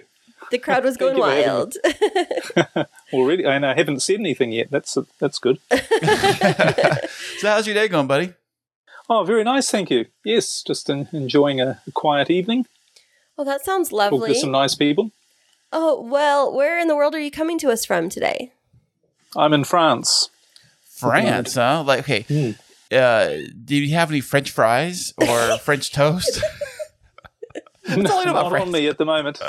[0.50, 2.88] The crowd was going you for having wild.
[3.14, 4.72] Already, and I haven't said anything yet.
[4.72, 5.60] That's that's good.
[7.38, 8.34] So, how's your day going, buddy?
[9.14, 9.70] Oh, very nice.
[9.70, 10.06] Thank you.
[10.24, 12.66] Yes, just en- enjoying a, a quiet evening.
[13.36, 15.12] well, that sounds Talk to some nice people.
[15.74, 18.54] Oh, well, where in the world are you coming to us from today?
[19.36, 20.30] I'm in France.
[20.86, 21.84] France, huh?
[21.86, 22.22] Like, okay.
[22.22, 22.52] Hmm.
[22.96, 26.42] Uh, do you have any French fries or French toast?
[27.90, 28.66] all I know Not France.
[28.68, 29.42] on me at the moment.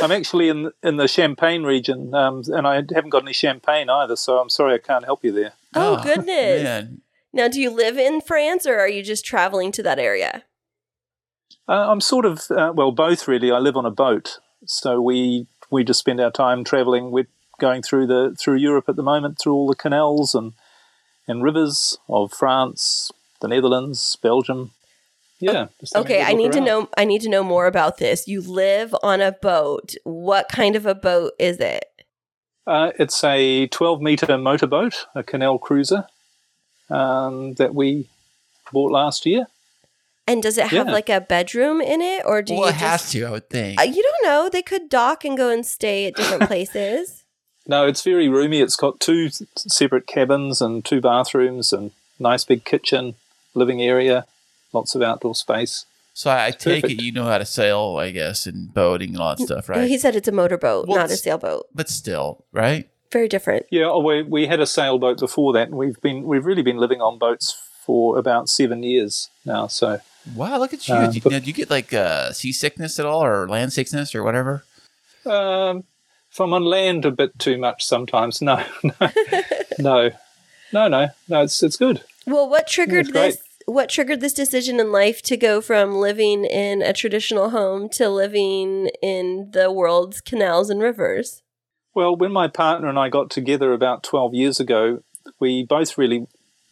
[0.00, 4.16] I'm actually in in the Champagne region, um, and I haven't got any champagne either.
[4.16, 5.52] So I'm sorry I can't help you there.
[5.74, 6.62] Oh, goodness.
[6.62, 7.00] Man.
[7.34, 10.44] Now, do you live in France or are you just traveling to that area?
[11.68, 13.50] Uh, I'm sort of uh, well, both really.
[13.50, 17.10] I live on a boat, so we we just spend our time traveling.
[17.10, 17.26] We're
[17.58, 20.52] going through the through Europe at the moment, through all the canals and
[21.26, 24.72] and rivers of France, the Netherlands, Belgium.
[25.40, 25.66] Yeah.
[25.80, 28.28] just Okay, I look need to know I need to know more about this.
[28.28, 29.94] You live on a boat.
[30.04, 31.84] What kind of a boat is it?
[32.66, 36.06] Uh, it's a 12 meter motorboat, a canal cruiser,
[36.90, 38.08] um, that we
[38.72, 39.46] bought last year.
[40.26, 40.92] And does it have Yeah.
[40.92, 43.50] like a bedroom in it or do well, you it has just to, I would
[43.50, 43.78] think.
[43.78, 44.48] Uh, you don't know.
[44.50, 47.24] They could dock and go and stay at different places.
[47.66, 48.60] No, it's very roomy.
[48.60, 53.14] It's got two separate cabins and two bathrooms and nice big kitchen,
[53.54, 54.24] living area,
[54.72, 55.84] lots of outdoor space.
[56.14, 57.00] so I, I take perfect.
[57.00, 59.88] it you know how to sail, I guess, and boating and all that stuff, right?
[59.88, 61.66] He said it's a motorboat, Well, not a sailboat.
[61.74, 62.88] but still, right?
[63.14, 63.66] Very different.
[63.70, 66.78] Yeah, oh, we we had a sailboat before that, and we've been we've really been
[66.78, 69.68] living on boats for about seven years now.
[69.68, 70.00] So
[70.34, 70.96] Wow, look at you.
[70.96, 73.72] Uh, do, you but- now, do you get like uh, seasickness at all or land
[73.72, 74.64] sickness or whatever?
[75.26, 75.84] um,
[76.32, 78.92] if I'm on land a bit too much sometimes, no, no,
[79.78, 80.10] no,
[80.72, 81.42] no, no, no.
[81.44, 82.02] It's it's good.
[82.26, 83.38] Well, what triggered this?
[83.66, 88.08] What triggered this decision in life to go from living in a traditional home to
[88.08, 91.43] living in the world's canals and rivers?
[91.94, 95.04] Well, when my partner and I got together about 12 years ago,
[95.38, 96.26] we both really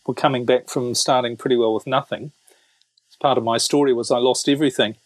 [0.04, 2.32] were coming back from starting pretty well with nothing.
[3.20, 4.96] Part of my story was I lost everything.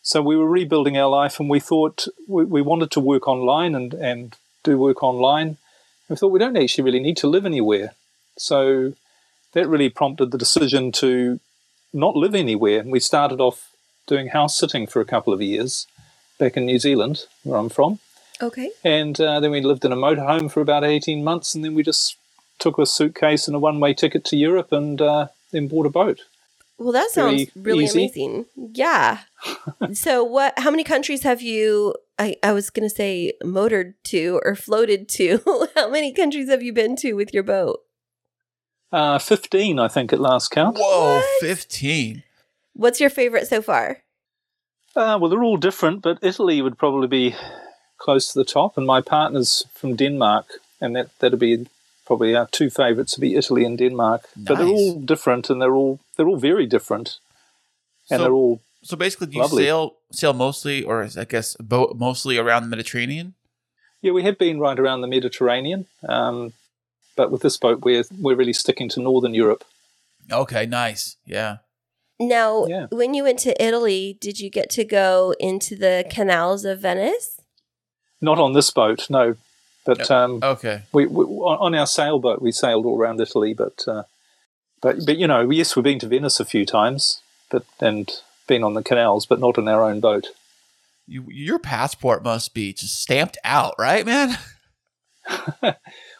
[0.00, 3.74] So we were rebuilding our life and we thought we, we wanted to work online
[3.74, 4.34] and, and
[4.64, 5.58] do work online.
[6.08, 7.92] We thought we don't actually really need to live anywhere.
[8.38, 8.94] So
[9.52, 11.38] that really prompted the decision to
[11.92, 12.80] not live anywhere.
[12.80, 13.72] And we started off
[14.06, 15.86] doing house sitting for a couple of years
[16.38, 17.98] back in New Zealand, where I'm from.
[18.42, 18.70] Okay.
[18.84, 21.82] And uh, then we lived in a motorhome for about 18 months, and then we
[21.82, 22.16] just
[22.58, 25.90] took a suitcase and a one way ticket to Europe and uh, then bought a
[25.90, 26.20] boat.
[26.78, 28.04] Well, that sounds Very really easy.
[28.04, 28.46] amazing.
[28.54, 29.20] Yeah.
[29.94, 30.58] so, what?
[30.58, 31.94] How many countries have you?
[32.18, 35.68] I, I was going to say motored to or floated to.
[35.74, 37.82] how many countries have you been to with your boat?
[38.92, 40.76] Uh, 15, I think, at last count.
[40.78, 41.24] Whoa, What?
[41.40, 42.22] 15.
[42.74, 43.98] What's your favorite so far?
[44.94, 47.34] Uh, well, they're all different, but Italy would probably be
[47.98, 48.76] close to the top.
[48.76, 50.46] And my partner's from Denmark,
[50.80, 51.66] and that, that'd be
[52.06, 54.22] probably our two favourites would be Italy and Denmark.
[54.36, 57.18] But they're all different, and they're all they're all very different,
[58.10, 59.64] and So- they're all So basically, do you Lovely.
[59.64, 63.34] sail sail mostly, or I guess boat mostly around the Mediterranean?
[64.02, 66.52] Yeah, we have been right around the Mediterranean, um,
[67.16, 69.64] but with this boat, we're we're really sticking to Northern Europe.
[70.30, 71.16] Okay, nice.
[71.26, 71.56] Yeah.
[72.18, 72.86] Now, Yeah.
[72.90, 77.35] when you went to Italy, did you get to go into the canals of Venice?
[78.20, 79.36] Not on this boat, no,
[79.84, 80.82] but um, Okay.
[80.92, 83.54] we, we on on our sailboat we sailed all around Italy.
[83.54, 84.04] But uh,
[84.80, 88.10] but but you know, yes, we've been to Venice a few times, but and
[88.46, 90.28] been on the canals, but not in our own boat.
[91.08, 94.38] You, your passport must be just stamped out, right, man?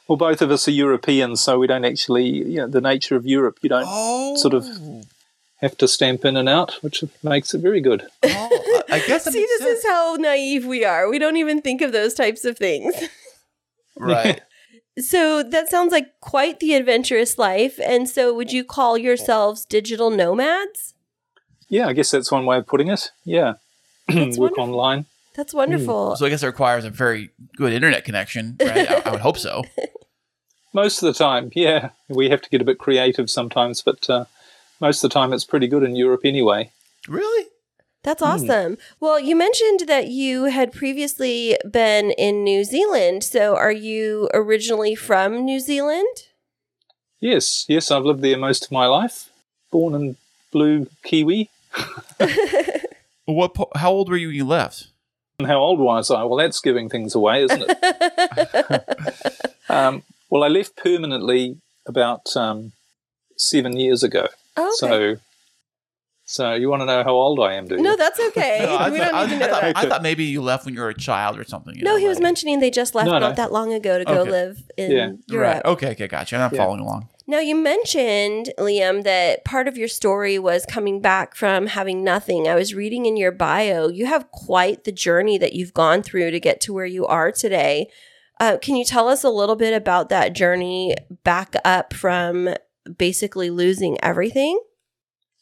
[0.08, 3.26] Well, both of us are Europeans, so we don't actually, you know, the nature of
[3.26, 4.64] Europe, you don't Oh, sort of
[5.60, 8.06] have to stamp in and out, which makes it very good.
[8.24, 9.78] Oh, I guess See, this sense.
[9.80, 11.08] is how naive we are.
[11.10, 12.94] We don't even think of those types of things.
[13.98, 14.40] right.
[14.98, 17.78] So that sounds like quite the adventurous life.
[17.84, 20.94] And so, would you call yourselves digital nomads?
[21.68, 23.10] Yeah, I guess that's one way of putting it.
[23.22, 23.54] Yeah.
[24.08, 24.64] That's Work wonderful.
[24.80, 25.04] online.
[25.34, 26.16] That's wonderful.
[26.16, 28.90] So I guess it requires a very good internet connection, right?
[28.90, 29.64] I, I would hope so.
[30.72, 31.90] Most of the time, yeah.
[32.08, 34.24] We have to get a bit creative sometimes, but uh,
[34.80, 36.70] most of the time it's pretty good in Europe anyway.
[37.08, 37.46] Really?
[38.02, 38.28] That's Hmm.
[38.28, 38.78] awesome.
[39.00, 43.24] Well, you mentioned that you had previously been in New Zealand.
[43.24, 46.06] So, are you originally from New Zealand?
[47.20, 49.30] Yes, yes, I've lived there most of my life.
[49.72, 50.16] Born in
[50.52, 51.48] blue Kiwi.
[53.24, 53.54] What?
[53.54, 54.86] po- How old were you when you left?
[55.40, 56.22] And how old was I?
[56.22, 59.50] Well, that's giving things away, isn't it?
[59.68, 62.70] um, well, I left permanently about um,
[63.36, 64.28] seven years ago.
[64.56, 65.14] Oh, okay.
[65.16, 65.20] So,
[66.28, 67.82] so you want to know how old I am, do you?
[67.82, 68.58] no, that's okay.
[68.62, 70.74] No, I we thought- don't need to I thought- I thought maybe you left when
[70.74, 71.74] you were a child or something.
[71.76, 73.18] you No, know, he was mentioning they just left No, no.
[73.20, 75.10] not that long ago to go live in Yeah.
[75.28, 75.54] Europe.
[75.64, 75.64] Right.
[75.72, 75.90] Okay.
[75.92, 76.08] Okay.
[76.08, 76.36] Gotcha.
[76.36, 76.58] I'm Yeah.
[76.58, 77.08] following along.
[77.28, 82.46] Now, you mentioned, Liam, that part of your story was coming back from having nothing.
[82.48, 86.30] I was reading in your bio, you have quite the journey that you've gone through
[86.30, 87.88] to get to where you are today.
[88.38, 92.50] Uh, can you tell us a little bit about that journey back up from
[92.98, 94.58] basically losing everything?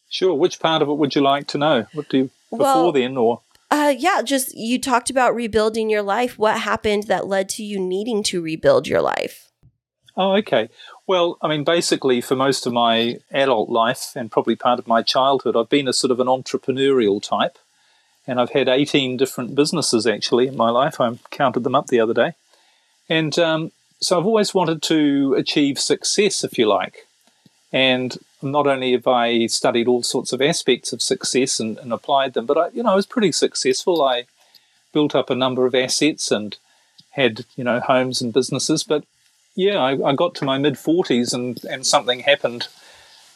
[0.09, 0.35] Sure.
[0.35, 1.87] Which part of it would you like to know?
[1.92, 6.02] What do you, before Well- then, or Uh, yeah, just you talked about rebuilding your
[6.02, 6.38] life.
[6.38, 9.50] What happened that led to you needing to rebuild your life?
[10.16, 10.68] Oh, okay.
[11.09, 15.02] Well, I mean, basically, for most of my adult life and probably part of my
[15.02, 17.59] childhood, I've been a sort of an entrepreneurial type.
[18.26, 21.00] And I've had 18 different businesses actually in my life.
[21.00, 22.35] I counted them up the other day.
[23.09, 27.07] And um, so I've always wanted to achieve success, if you like.
[27.74, 32.34] And not only have I studied all sorts of aspects of success and, and applied
[32.34, 34.00] them, but I, you know, I was pretty successful.
[34.00, 34.26] I
[34.92, 36.56] built up a number of assets and
[37.10, 38.84] had, you know, homes and businesses.
[38.84, 39.02] But
[39.56, 42.68] yeah, I, I got to my mid 40s and, and something happened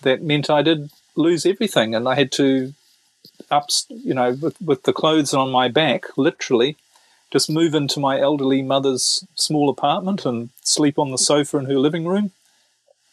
[0.02, 1.96] that meant I did lose everything.
[1.96, 2.74] And I had to,
[3.50, 6.76] up, you know, with, with the clothes on my back, literally,
[7.32, 11.78] just move into my elderly mother's small apartment and sleep on the sofa in her
[11.80, 12.30] living room.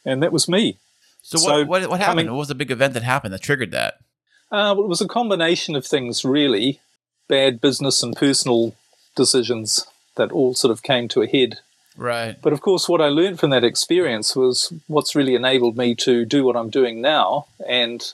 [0.05, 0.77] And that was me.
[1.25, 2.19] So, So, what, what, what happened?
[2.19, 3.95] coming- what was the big event that happened that triggered that?
[4.51, 6.79] Uh, well, it was a combination of things, really
[7.27, 8.75] bad business and personal
[9.15, 11.59] decisions that all sort of came to a head.
[11.97, 12.39] Right.
[12.39, 16.25] But of course, what I learned from that experience was what's really enabled me to
[16.25, 17.47] do what I'm doing now.
[17.67, 18.13] And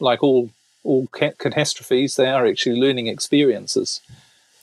[0.00, 0.50] like all
[0.82, 4.00] all ca- catastrophes, they are actually learning experiences.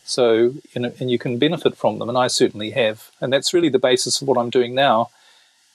[0.03, 3.11] So you know, and you can benefit from them, and I certainly have.
[3.21, 5.09] And that's really the basis of what I'm doing now,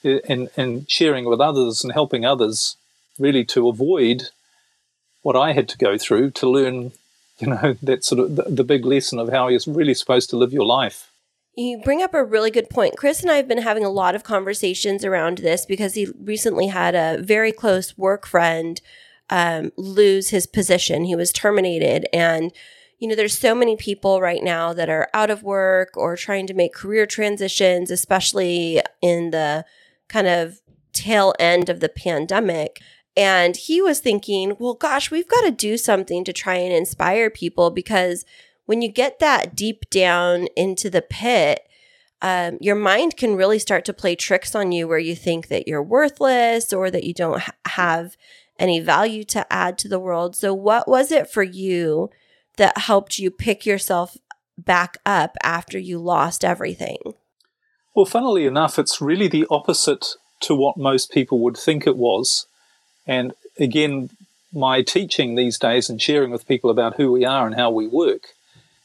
[0.03, 2.77] in in sharing with others and helping others,
[3.19, 4.31] really to avoid
[5.23, 6.93] what I had to go through to learn,
[7.39, 10.37] you know, that sort of the, the big lesson of how you're really supposed to
[10.37, 11.11] live your life.
[11.55, 12.97] You bring up a really good point.
[12.97, 16.69] Kris and I have been having a lot of conversations around this because he recently
[16.69, 18.81] had a very close work friend
[19.29, 21.05] um, lose his position.
[21.05, 22.07] He was terminated.
[22.13, 22.53] And,
[22.99, 26.47] you know, there's so many people right now that are out of work or trying
[26.47, 29.67] to make career transitions, especially in the
[30.09, 30.61] kind of
[30.93, 32.81] tail end of the pandemic.
[33.17, 37.29] And he was thinking, well, gosh, we've got to do something to try and inspire
[37.29, 38.25] people because
[38.67, 41.69] when you get that deep down into the pit,
[42.23, 45.67] um, your mind can really start to play tricks on you where you think that
[45.67, 48.17] you're worthless or that you don't ha- have
[48.59, 50.37] any value to add to the world.
[50.37, 52.11] So, what was it for you
[52.57, 54.17] that helped you pick yourself
[54.57, 56.99] back up after you lost everything?
[57.95, 62.47] Well, funnily enough, it's really the opposite to what most people would think it was.
[63.07, 64.11] And again,
[64.53, 67.87] my teaching these days and sharing with people about who we are and how we
[67.87, 68.29] work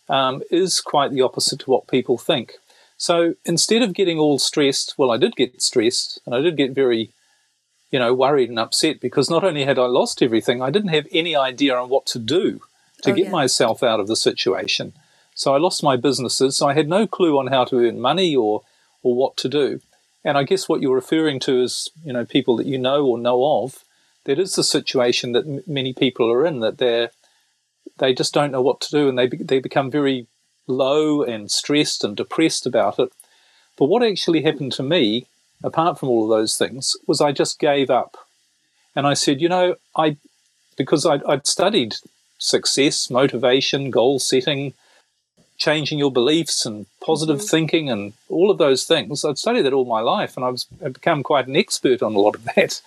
[0.09, 2.53] um, is quite the opposite to what people think.
[2.97, 6.71] So instead of getting all stressed, well, I did get stressed and I did get
[6.71, 7.11] very,
[7.91, 11.07] you know, worried and upset because not only had I lost everything, I didn't have
[11.11, 12.61] any idea on what to do
[13.03, 13.31] to Oh, get yeah.
[13.31, 14.93] myself out of the situation.
[15.35, 16.57] So I lost my businesses.
[16.57, 18.63] So I had no clue on how to earn money or
[19.03, 19.79] or what to do.
[20.23, 23.17] And I guess what you're referring to is, you know, people that you know or
[23.17, 23.83] know of.
[24.25, 26.59] That is the situation that m- many people are in.
[26.59, 27.11] That they're
[27.97, 30.27] they just don't know what to do, and they be- they become very
[30.67, 33.09] low and stressed and depressed about it.
[33.77, 35.27] But what actually happened to me,
[35.63, 38.17] apart from all of those things, was I just gave up,
[38.95, 40.17] and I said, you know, I
[40.75, 41.95] because I'd, I'd studied
[42.37, 44.73] success, motivation, goal setting,
[45.57, 47.47] changing your beliefs and positive mm-hmm.
[47.47, 49.25] thinking and all of those things.
[49.25, 52.15] I'd studied that all my life, and I was I'd become quite an expert on
[52.15, 52.81] a lot of that.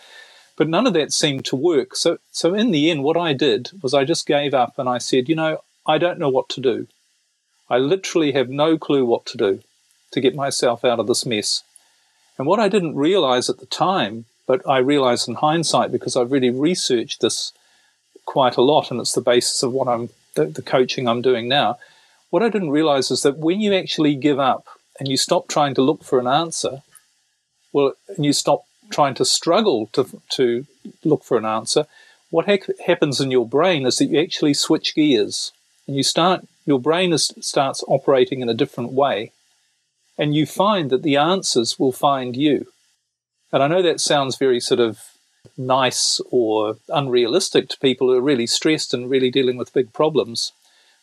[0.57, 1.97] But none of that seemed to work.
[1.97, 4.99] So, so in the end, what I did was I just gave up and I
[4.99, 6.87] said, you know, I don't know what to do.
[7.71, 9.63] I literally have no clue what to do
[10.11, 11.63] to get myself out of this mess.
[12.37, 16.33] And what I didn't realize at the time, but I realize in hindsight because I've
[16.33, 17.53] really researched this
[18.27, 21.49] quite a lot, and it's the basis of what I'm the, the coaching I'm doing
[21.49, 21.79] now.
[22.31, 24.67] What I didn't realize is that when you actually give up
[24.99, 26.83] and you stop trying to look for an answer,
[27.73, 30.67] well, and you stop trying to struggle to to
[31.05, 31.87] look for an answer,
[32.31, 35.53] what ha- happens in your brain is that you actually switch gears
[35.87, 39.33] and you start your brain is, starts operating in a different way,
[40.17, 42.67] and you find that the answers will find you.
[43.53, 45.01] And I know that sounds very sort of
[45.57, 50.53] nice or unrealistic to people who are really stressed and really dealing with big problems.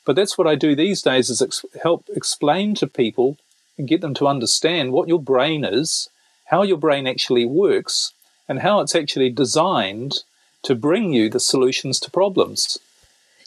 [0.08, 3.38] But that's what I do these days is ex- help explain to people
[3.78, 6.08] and get them to understand what your brain is,
[6.45, 8.14] how your brain actually works,
[8.47, 10.24] and how it's actually designed
[10.64, 12.80] to bring you the solutions to problems.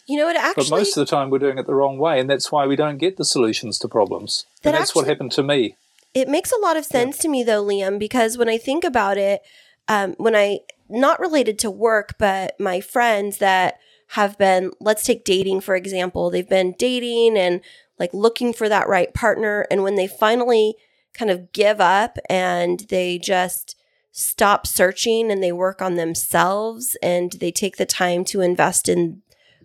[0.05, 0.35] You know what?
[0.35, 2.67] Actually But most of the time we're doing it the wrong way, and that's why
[2.67, 4.45] we don't get the solutions to problems.
[4.61, 5.77] That and that's what happened to me.
[6.13, 9.17] It makes a lot of sense to me though, Liam, because when I think about
[9.17, 9.41] it,
[9.87, 13.79] um, when I not related to work, but my friends that
[14.11, 17.61] have been, let's take dating for example, they've been dating and
[17.99, 20.75] like looking for that right partner, and when they finally
[21.13, 23.77] kind of give up and they just
[24.11, 29.21] stop searching and they work on themselves and they take the time to invest in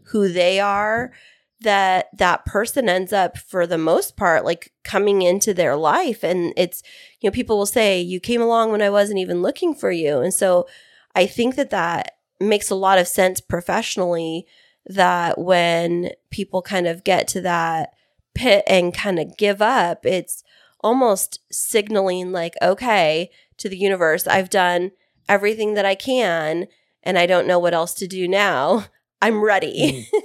[0.07, 1.13] who they are
[1.61, 6.23] that that person ends up for the most part like coming into their life.
[6.23, 6.83] And it's
[7.21, 10.19] you know people will say you came along when I wasn't even looking for you.
[10.19, 10.69] And so
[11.15, 14.47] I think that that makes a lot of sense professionally
[14.87, 17.91] that when people kind of get to that
[18.35, 20.45] pit and kind of give up it's
[20.81, 24.93] almost signaling like okay to the universe I've done
[25.29, 26.67] everything that I can
[27.03, 28.87] and I don't know what else to do now
[29.23, 30.21] I'm ready mm.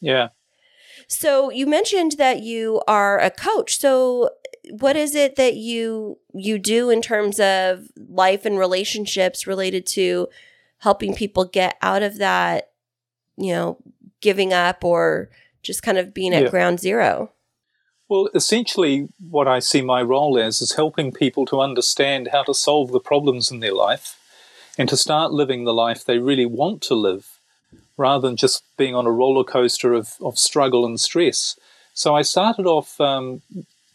[0.00, 0.28] Yeah.
[1.08, 3.78] So you mentioned that you are a coach.
[3.78, 4.30] So
[4.70, 10.28] what is it that you you do in terms of life and relationships related to
[10.80, 12.72] helping people get out of that,
[13.36, 13.78] you know,
[14.20, 15.30] giving up or
[15.62, 16.50] just kind of being at Yeah.
[16.50, 17.32] ground zero?
[18.08, 22.54] Well, essentially, what I see my role as is helping people to understand how to
[22.54, 24.18] solve the problems in their life
[24.76, 27.38] and to start living the life they really want to live
[27.96, 31.58] rather than just being on a roller coaster of, of struggle and stress.
[31.94, 33.42] So I started off um,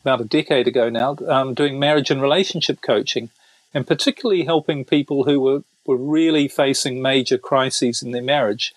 [0.01, 3.31] about a decade ago now um, doing marriage and relationship coaching
[3.73, 8.73] and particularly helping people who were, were really facing major crises in their marriage,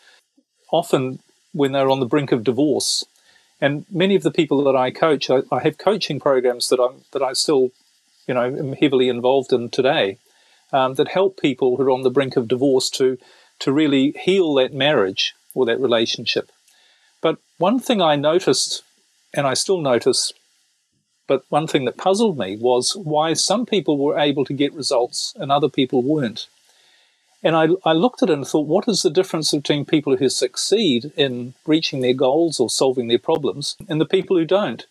[0.70, 1.20] often
[1.52, 3.04] when they're on the brink of divorce.
[3.61, 7.04] And many of the people that I coach, I, I have coaching programs that I'm
[7.12, 7.70] that I still,
[8.26, 10.18] you know, am heavily involved in today,
[10.72, 13.18] um, that help people who are on the brink of divorce to
[13.61, 16.50] to really heal that marriage or that relationship.
[17.20, 18.84] But one thing I noticed,
[19.34, 20.32] and I still notice,
[21.26, 25.34] but one thing that puzzled me was why some people were able to get results
[25.36, 26.46] and other people weren't.
[27.43, 30.28] And I, I looked at it and thought, what is the difference between people who
[30.28, 34.84] succeed in reaching their goals or solving their problems and the people who don't?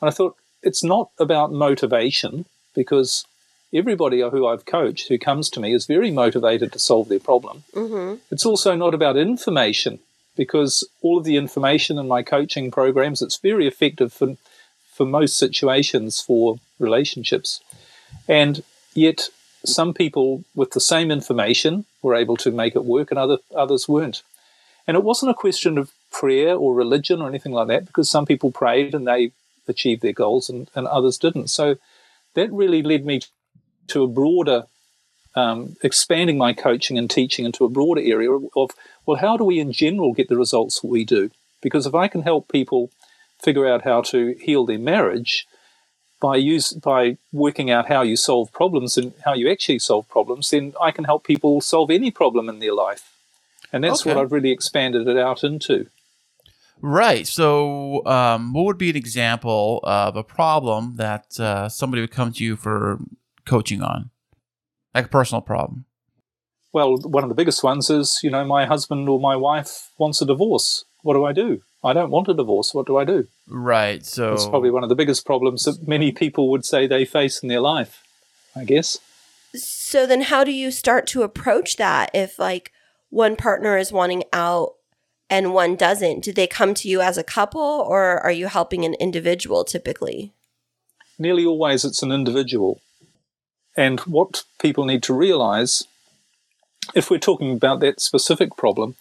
[0.00, 2.44] And I thought, it's not about motivation
[2.74, 3.24] because
[3.72, 7.64] everybody who I've coached who comes to me is very motivated to solve their problem.
[7.72, 8.16] Mm-hmm.
[8.30, 10.00] It's also not about information
[10.36, 14.36] because all of the information in my coaching programs, it's very effective for,
[14.92, 17.60] for most situations for relationships.
[18.28, 18.62] And
[18.94, 19.28] yet,
[19.64, 23.88] some people with the same information were able to make it work and other, others
[23.88, 24.22] weren't.
[24.86, 28.26] And it wasn't a question of prayer or religion or anything like that because some
[28.26, 29.32] people prayed and they
[29.68, 31.48] achieved their goals and, and others didn't.
[31.48, 31.76] So
[32.34, 33.20] that really led me
[33.88, 34.66] to a broader,
[35.34, 38.70] um, expanding my coaching and teaching into a broader area of,
[39.06, 41.30] well, how do we in general get the results we do?
[41.60, 42.90] Because if I can help people
[43.40, 45.46] figure out how to heal their marriage
[46.22, 50.50] by use by working out how you solve problems and how you actually solve problems,
[50.50, 53.10] then I can help people solve any problem in their life.
[53.72, 55.86] And that's what I've really expanded it out into.
[56.80, 57.26] Right.
[57.26, 62.32] So, um, what would be an example of a problem that uh, somebody would come
[62.32, 62.98] to you for
[63.44, 64.10] coaching on,
[64.94, 65.86] like a personal problem?
[66.72, 70.22] Well, one of the biggest ones is, you know, my husband or my wife wants
[70.22, 70.84] a divorce.
[71.02, 71.62] What do I do?
[71.84, 72.72] I don't want a divorce.
[72.72, 73.26] What do I do?
[73.48, 74.04] Right.
[74.04, 77.42] So, It's probably one of the biggest problems that many people would say they face
[77.42, 78.02] in their life,
[78.54, 78.98] I guess.
[79.54, 82.72] So then how do you start to approach that if like
[83.10, 84.74] one partner is wanting out
[85.28, 88.84] and one doesn't, do they come to you as a couple or are you helping
[88.84, 90.32] an individual typically?
[91.18, 92.80] Nearly always it's an individual.
[93.76, 95.84] And what people need to realize,
[96.94, 98.96] if we're talking about that specific problem,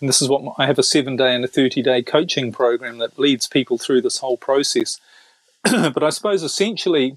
[0.00, 2.98] and this is what I have a seven day and a 30 day coaching program
[2.98, 5.00] that leads people through this whole process.
[5.62, 7.16] but I suppose essentially,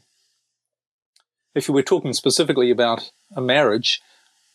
[1.55, 4.01] if we're talking specifically about a marriage,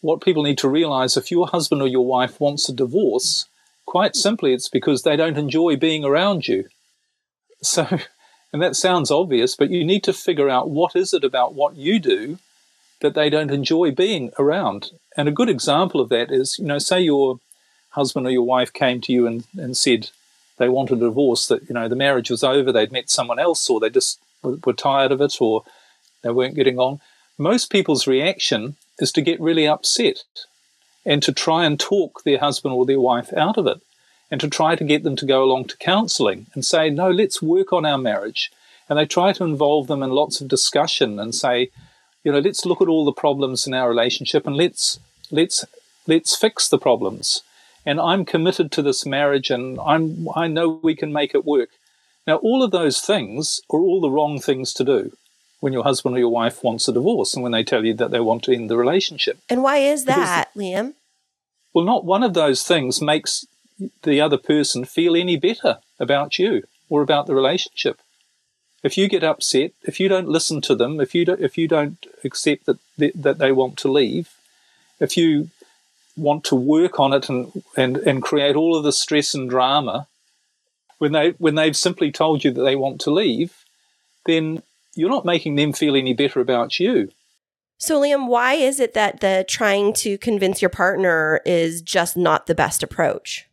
[0.01, 3.47] what people need to realize if your husband or your wife wants a divorce,
[3.87, 6.68] quite simply, it's because they don't enjoy being around you.
[7.62, 7.87] So,
[8.53, 11.77] and that sounds obvious, but you need to figure out what is it about what
[11.77, 12.39] you do
[13.01, 14.91] that they don't enjoy being around.
[15.16, 17.41] And a good example of that is, you know, say your
[17.93, 20.11] husband or your wife came to you and, and said
[20.59, 23.68] they wanted a divorce, that, you know, the marriage was over, they'd met someone else,
[23.70, 25.64] or they just were, tired of it, or
[26.22, 27.01] they weren't getting on.
[27.38, 30.22] Most people's reaction is to get really upset
[31.05, 33.80] and to try and talk their husband or their wife out of it
[34.30, 37.43] and to try to get them to go along to counseling and say, no, let's
[37.43, 38.51] work on our marriage.
[38.88, 41.70] And they try to involve them in lots of discussion and say,
[42.24, 45.64] you know, let's look at all the problems in our relationship and let's let's
[46.07, 47.43] let's fix the problems.
[47.85, 51.70] And I'm committed to this marriage and I'm I know we can make it work.
[52.26, 55.12] Now all of those things are all the wrong things to do
[55.61, 58.11] when your husband or your wife wants a divorce and when they tell you that
[58.11, 59.39] they want to end the relationship.
[59.49, 60.95] And why is that, because, Liam?
[61.72, 63.47] Well, not one of those things makes
[64.03, 68.01] the other person feel any better about you or about the relationship.
[68.83, 71.68] If you get upset, if you don't listen to them, if you don't, if you
[71.68, 74.30] don't accept that they, that they want to leave,
[74.99, 75.51] if you
[76.17, 80.07] want to work on it and, and, and create all of the stress and drama
[81.03, 83.65] when they when they've simply told you that they want to leave,
[84.25, 84.63] then
[84.95, 87.11] you're not making them feel any better about you.
[87.77, 92.47] So, Liam, why is it that the trying to convince your partner is just not
[92.47, 93.49] the best approach?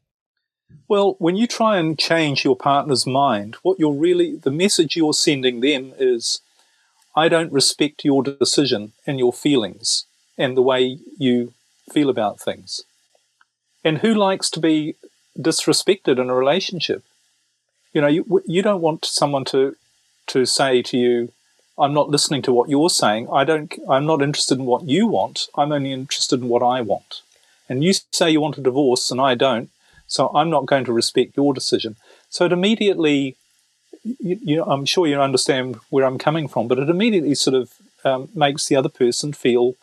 [0.87, 5.13] Well, when you try and change your partner's mind, what you're really, the message you're
[5.13, 6.41] sending them is,
[7.15, 10.05] I don't respect your decision and your feelings
[10.37, 11.55] and the way you
[11.91, 12.81] feel about things.
[13.83, 14.95] And who likes to be
[15.37, 17.03] disrespected in a relationship?
[17.93, 19.75] You know, you, you don't want someone to
[20.27, 21.31] to say to you,
[21.77, 23.27] I'm not listening to what you're saying.
[23.31, 25.47] I don't I'm not interested in what you want.
[25.55, 27.21] I'm only interested in what I want.
[27.67, 29.69] And you say you want a divorce and I don't,
[30.07, 31.95] so I'm not going to respect your decision.
[32.29, 33.37] So it immediately
[34.03, 37.55] you, you know, I'm sure you understand where I'm coming from, but it immediately sort
[37.55, 37.73] of
[38.03, 39.75] um, makes the other person feel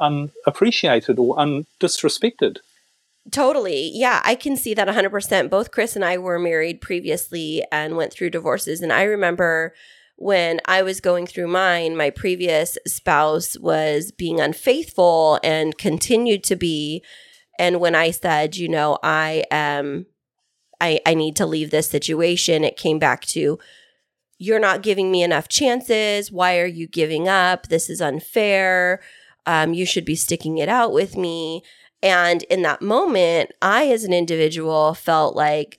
[0.00, 2.58] unappreciated or undisrespected.
[3.30, 3.90] Totally.
[3.92, 5.50] Yeah, I can see that 100%.
[5.50, 8.80] Both Kris and I were married previously and went through divorces.
[8.80, 9.74] And I remember
[10.16, 16.56] when I was going through mine, my previous spouse was being unfaithful and continued to
[16.56, 17.04] be.
[17.58, 20.06] And when I said, you know, I am,
[20.80, 23.58] I, I need to leave this situation, it came back to,
[24.38, 26.32] you're not giving me enough chances.
[26.32, 27.68] Why are you giving up?
[27.68, 29.00] This is unfair.
[29.48, 31.62] Um, you should be sticking it out with me.
[32.02, 35.78] And in that moment, I, as an individual, felt like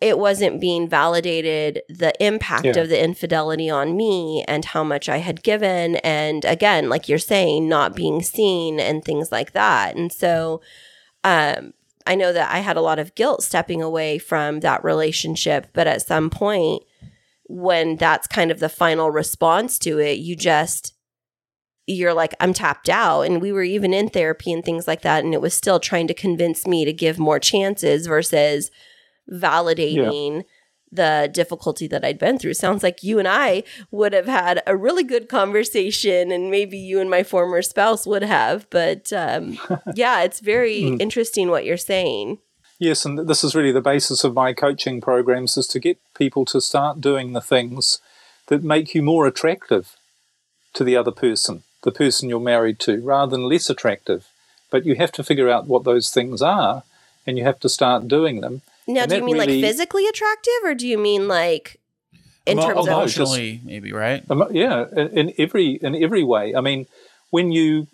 [0.00, 2.78] it wasn't being validated the impact yeah.
[2.78, 5.96] of the infidelity on me and how much I had given.
[5.96, 9.96] And again, like you're saying, not being seen and things like that.
[9.96, 10.60] And so,
[11.22, 11.74] um,
[12.04, 15.86] I know that I had a lot of guilt stepping away from that relationship, but
[15.86, 16.82] at some point,
[17.44, 20.94] when that's kind of the final response to it, you just
[21.88, 23.22] you're like, I'm tapped out.
[23.22, 25.24] And we were even in therapy and things like that.
[25.24, 28.70] And it was still trying to convince me to give more chances versus
[29.30, 30.42] validating yeah.
[30.92, 32.54] the difficulty that I'd been through.
[32.54, 37.00] Sounds like you and I would have had a really good conversation, and maybe you
[37.00, 38.68] and my former spouse would have.
[38.68, 39.58] But um,
[39.94, 41.00] yeah, it's very mm.
[41.00, 42.38] interesting what you're saying.
[42.78, 46.44] Yes, and this is really the basis of my coaching programs is to get people
[46.44, 48.00] to start doing the things
[48.46, 49.96] that make you more attractive
[50.74, 54.28] to the other person the person you're married to rather than less attractive.
[54.70, 56.82] But you have to figure out what those things are
[57.26, 58.62] and you have to start doing them.
[58.86, 61.78] Now, and do you mean really, like physically attractive or do you mean like
[62.46, 64.24] in terms of emotionally, maybe, right?
[64.50, 66.54] Yeah, in, in every in every way.
[66.54, 66.86] I mean,
[67.30, 67.88] when you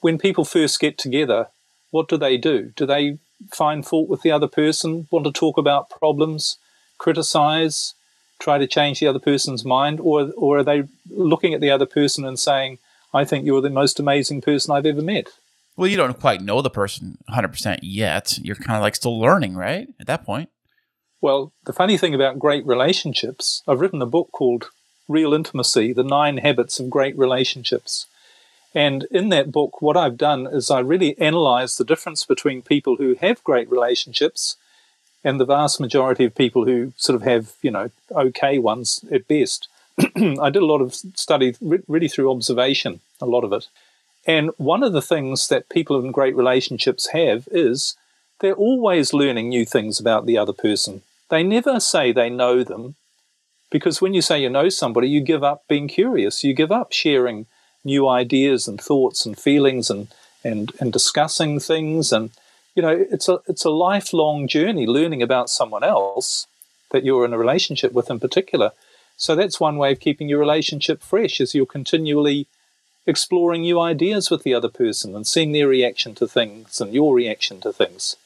[0.00, 1.48] when people first get together,
[1.90, 2.72] what do they do?
[2.76, 3.18] Do they
[3.52, 6.58] find fault with the other person, want to talk about problems,
[6.98, 7.94] criticize,
[8.38, 11.86] try to change the other person's mind, or or are they looking at the other
[11.86, 12.78] person and saying,
[13.12, 15.28] I think you're the most amazing person I've ever met.
[15.76, 18.38] Well, you don't quite know the person 100% yet.
[18.38, 19.88] You're kind of like still learning, right?
[20.00, 20.48] At that point.
[21.20, 24.70] Well, the funny thing about great relationships, I've written a book called
[25.08, 28.06] Real Intimacy The Nine Habits of Great Relationships.
[28.74, 32.96] And in that book, what I've done is I really analyze the difference between people
[32.96, 34.56] who have great relationships
[35.24, 39.26] and the vast majority of people who sort of have, you know, okay ones at
[39.26, 39.68] best.
[40.16, 43.68] I did a lot of study really through observation, a lot of it.
[44.26, 47.96] And one of the things that people in great relationships have is
[48.40, 51.02] they're always learning new things about the other person.
[51.30, 52.96] They never say they know them
[53.70, 56.44] because when you say you know somebody, you give up being curious.
[56.44, 57.46] You give up sharing
[57.84, 60.08] new ideas and thoughts and feelings and,
[60.44, 62.12] and, and discussing things.
[62.12, 62.30] And,
[62.74, 66.46] you know, it's a, it's a lifelong journey learning about someone else
[66.90, 68.72] that you're in a relationship with in particular.
[69.16, 72.46] So that's one way of keeping your relationship fresh is you're continually
[73.06, 77.14] exploring new ideas with the other person and seeing their reaction to things and your
[77.14, 78.16] reaction to things.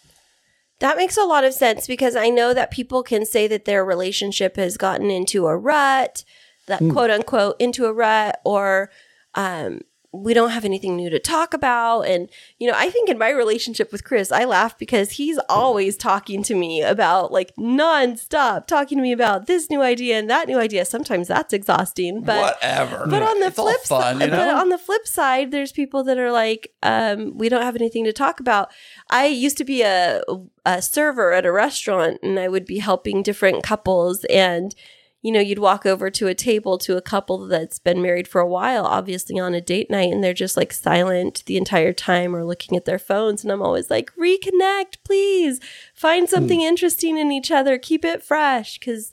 [0.80, 3.84] That makes a lot of sense because I know that people can say that their
[3.84, 6.24] relationship has gotten into a rut,
[6.66, 6.93] that Mm.
[6.93, 8.91] quote unquote into a rut, or
[9.34, 9.82] um,
[10.13, 12.03] we don't have anything new to talk about.
[12.03, 15.97] And, you know, I think in my relationship with Kris, I laugh because he's always
[15.97, 20.49] talking to me about like nonstop talking to me about this new idea and that
[20.49, 20.85] new idea.
[20.85, 23.07] Sometimes that's exhausting, but Whatever.
[23.07, 24.37] but on the It's flip side, you know?
[24.37, 28.05] but on the flip side, there's people that are like, um, we don't have anything
[28.05, 28.71] to talk about.
[29.11, 30.23] I used to be a,
[30.67, 34.75] a server at a restaurant, and I would be helping different couples, and
[35.23, 38.41] you know, you'd walk over to a table to a couple that's been married for
[38.41, 42.35] a while, obviously on a date night, and they're just like silent the entire time
[42.35, 43.43] or looking at their phones.
[43.43, 45.61] And I'm always like, reconnect, please.
[45.95, 47.77] Find something interesting in each other.
[47.77, 48.79] Keep it fresh.
[48.79, 49.12] Cause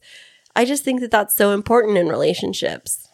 [0.55, 3.07] I just think that that's so important in relationships.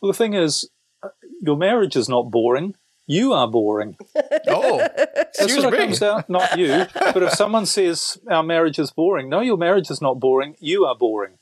[0.00, 0.68] Well, the thing is,
[1.02, 1.08] uh,
[1.42, 2.74] your marriage is not boring.
[3.06, 3.96] You are boring.
[4.48, 5.84] oh, That's excuse what it me.
[5.84, 6.24] comes down.
[6.28, 10.18] Not you, but if someone says our marriage is boring, no, your marriage is not
[10.18, 10.56] boring.
[10.58, 11.34] You are boring.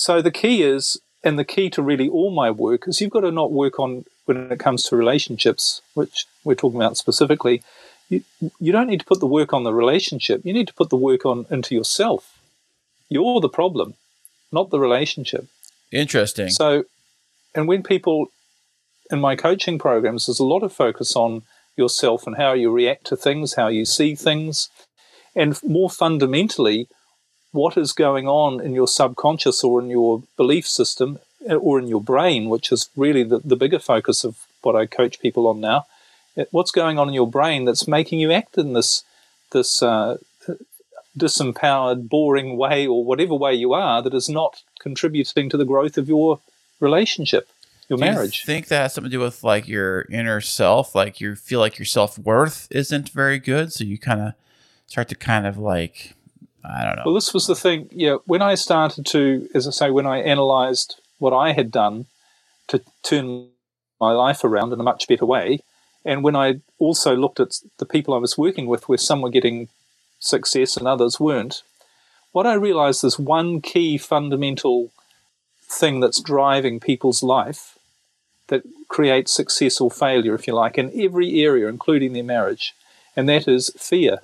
[0.00, 3.20] So the key is, and the key to really all my work is, you've got
[3.20, 7.62] to not work on when it comes to relationships, which we're talking about specifically.
[8.08, 8.22] You,
[8.58, 10.40] you don't need to put the work on the relationship.
[10.42, 12.38] You need to put the work on into yourself.
[13.10, 13.92] You're the problem,
[14.50, 15.48] not the relationship.
[15.92, 16.48] Interesting.
[16.48, 16.84] So,
[17.54, 18.28] and when people
[19.10, 21.42] in my coaching programs, there's a lot of focus on
[21.76, 24.70] yourself and how you react to things, how you see things,
[25.36, 26.88] and more fundamentally,
[27.52, 31.88] what is going on in your subconscious or in your belief system uh, or in
[31.88, 35.60] your brain, which is really the, the bigger focus of what I coach people on
[35.60, 35.86] now.
[36.36, 39.04] Uh, What's going on in your brain that's making you act in this
[39.52, 40.18] this uh,
[41.18, 45.98] disempowered, boring way, or whatever way you are, that is not contributing to the growth
[45.98, 46.40] of your
[46.78, 47.48] relationship,
[47.88, 48.44] your Do you marriage.
[48.44, 50.94] think that has something to do with like your inner self?
[50.94, 54.34] Like you feel like your self worth isn't very good, so you kind of
[54.86, 56.14] start to kind of like
[56.64, 57.02] I don't know.
[57.06, 57.88] Well, this was the thing.
[57.90, 62.06] Yeah, when I started to, as I say, when I analysed what I had done
[62.68, 63.48] to turn
[64.00, 65.60] my life around in a much better way,
[66.04, 69.30] and when I also looked at the people I was working with, where some were
[69.30, 69.68] getting
[70.18, 71.62] success and others weren't,
[72.32, 74.90] what I realised is one key fundamental
[75.62, 77.78] thing that's driving people's life
[78.48, 82.74] that creates success or failure, if you like, in every area, including their marriage,
[83.16, 84.20] and that is fear.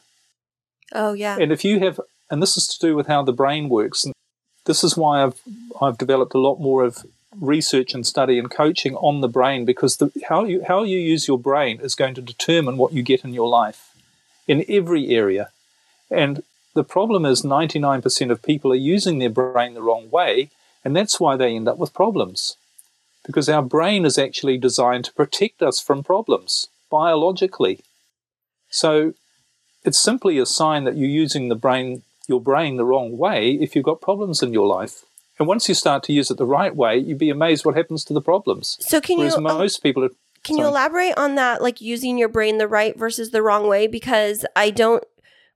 [0.92, 1.36] Oh, yeah.
[1.38, 2.00] And if you have,
[2.30, 4.14] and this is to do with how the brain works, and
[4.64, 5.40] this is why I've
[5.80, 7.04] I've developed a lot more of
[7.38, 11.28] research and study and coaching on the brain because the, how you how you use
[11.28, 13.94] your brain is going to determine what you get in your life
[14.46, 15.50] in every area.
[16.10, 16.42] And
[16.74, 20.50] the problem is 99% of people are using their brain the wrong way,
[20.84, 22.56] and that's why they end up with problems.
[23.24, 27.80] Because our brain is actually designed to protect us from problems biologically.
[28.70, 29.14] So
[29.84, 33.74] it's simply a sign that you're using the brain your brain the wrong way if
[33.74, 35.04] you've got problems in your life.
[35.38, 38.04] And once you start to use it the right way, you'd be amazed what happens
[38.04, 38.78] to the problems.
[38.80, 40.10] So can Whereas you um, most people are
[40.46, 43.88] can you elaborate on that, like using your brain the right versus the wrong way?
[43.88, 45.02] Because I don't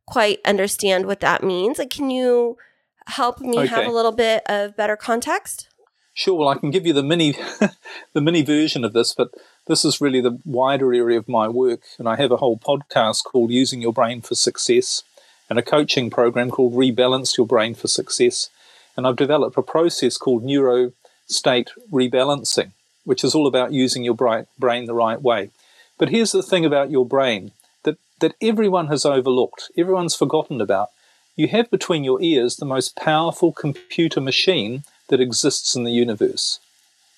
[0.04, 1.78] quite understand what that means.
[1.78, 2.58] Like, can you
[3.06, 5.68] help me have a little bit of better context?
[6.12, 7.36] Sure, well, I can give you the mini,
[8.14, 9.30] the mini version of this, but
[9.68, 13.22] this is really the wider area of my work, and I have a whole podcast
[13.24, 15.04] called "Using Your Brain for Success,"
[15.50, 18.48] and a coaching program called "Rebalance Your Brain for Success,"
[18.96, 20.92] and I've developed a process called neuro
[21.26, 22.70] state rebalancing,
[23.04, 25.50] which is all about using your brain the right way.
[25.98, 27.50] But here's the thing about your brain
[27.82, 30.90] that that everyone has overlooked, everyone's forgotten about.
[31.36, 36.60] You have between your ears the most powerful computer machine that exists in the universe.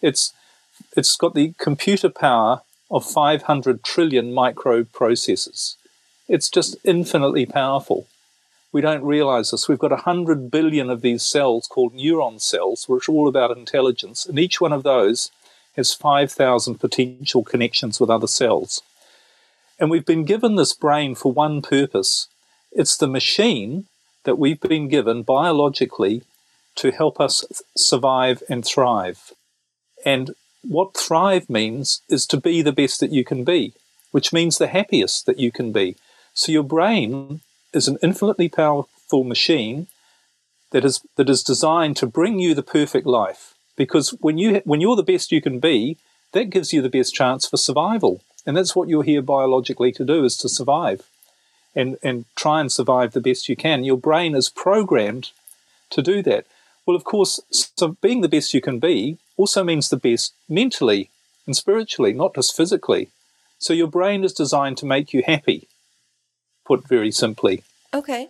[0.01, 0.33] It's
[0.97, 5.77] it's got the computer power of 500 trillion microprocessors.
[6.29, 8.07] It's just infinitely powerful.
[8.73, 9.69] We don't realize this.
[9.69, 14.27] We've got 100 billion of these cells called neuron cells, which are all about intelligence,
[14.27, 15.31] and each one of those
[15.77, 18.83] has 5,000 potential connections with other cells.
[19.79, 22.29] And we've been given this brain for one purpose
[22.75, 23.87] it's the machine
[24.25, 26.23] that we've been given biologically
[26.77, 27.45] to help us
[27.77, 29.33] survive and thrive.
[30.07, 33.75] And what thrive means is to be the best that you can be,
[34.11, 35.97] which means the happiest that you can be.
[36.33, 37.41] So your brain
[37.73, 39.87] is an infinitely powerful machine
[40.71, 43.55] that is that is designed to bring you the perfect life.
[43.77, 45.97] Because when you when you're the best you can be,
[46.33, 48.23] that gives you the best chance for survival.
[48.47, 51.09] And that's what you're here biologically to do is to survive
[51.75, 53.85] and, and try and survive the best you can.
[53.85, 55.31] Your brain is programmed
[55.91, 56.47] to do that.
[56.85, 61.11] Well, of course, so being the best you can be also means the best mentally
[61.47, 63.11] and spiritually, not just physically.
[63.59, 65.69] So your brain is designed to make you happy,
[66.65, 67.63] put very simply.
[67.95, 68.29] Okay.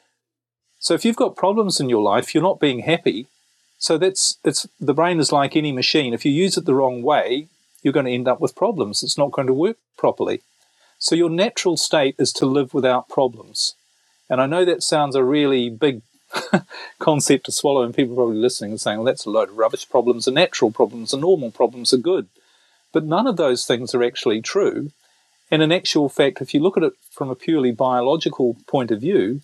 [0.79, 3.27] So if you've got problems in your life, you're not being happy.
[3.79, 6.15] So that's it's the brain is like any machine.
[6.15, 7.49] If you use it the wrong way,
[7.83, 9.03] you're going to end up with problems.
[9.03, 10.41] It's not going to work properly.
[10.99, 13.75] So your natural state is to live without problems.
[14.31, 16.03] And I know that sounds a really big
[16.99, 19.59] concept to swallow, and people are probably listening and saying, well, that's a load of
[19.59, 19.89] rubbish.
[19.89, 22.29] Problems are natural, problems are normal, problems are good.
[22.93, 24.93] But none of those things are actually true.
[25.53, 29.03] And in actual fact, if you look at it from a purely biological point of
[29.03, 29.43] view,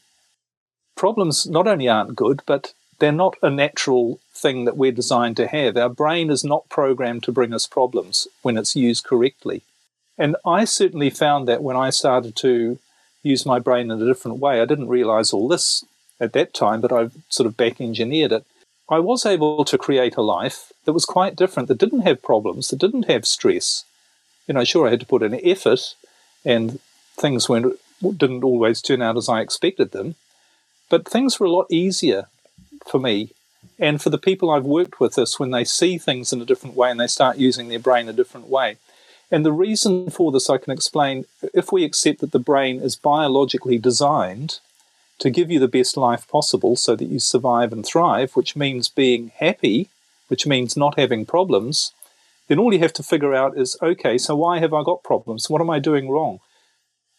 [0.97, 5.47] problems not only aren't good, but they're not a natural thing that we're designed to
[5.47, 5.77] have.
[5.77, 9.63] Our brain is not programmed to bring us problems when it's used correctly.
[10.17, 12.79] And I certainly found that when I started to
[13.23, 15.85] use my brain in a different way, I didn't realize all this
[16.19, 18.47] at that time, but I've sort of back engineered it.
[18.89, 22.69] I was able to create a life that was quite different, that didn't have problems,
[22.69, 23.85] that didn't have stress.
[24.49, 25.95] You know, sure, I had to put in effort
[26.45, 26.81] and
[27.17, 30.17] things went, didn't always turn out as I expected them,
[30.89, 32.27] but things were a lot easier
[32.87, 33.31] for me
[33.79, 36.75] and for the people I've worked with this when they see things in a different
[36.75, 38.79] way and they start using their brain a different way.
[39.31, 42.97] And the reason for this I can explain if we accept that the brain is
[42.97, 44.59] biologically designed
[45.19, 48.89] to give you the best life possible so that you survive and thrive, which means
[48.89, 49.89] being happy,
[50.29, 51.93] which means not having problems,
[52.49, 55.49] then all you have to figure out is okay, so why have I got problems?
[55.49, 56.41] What am I doing wrong?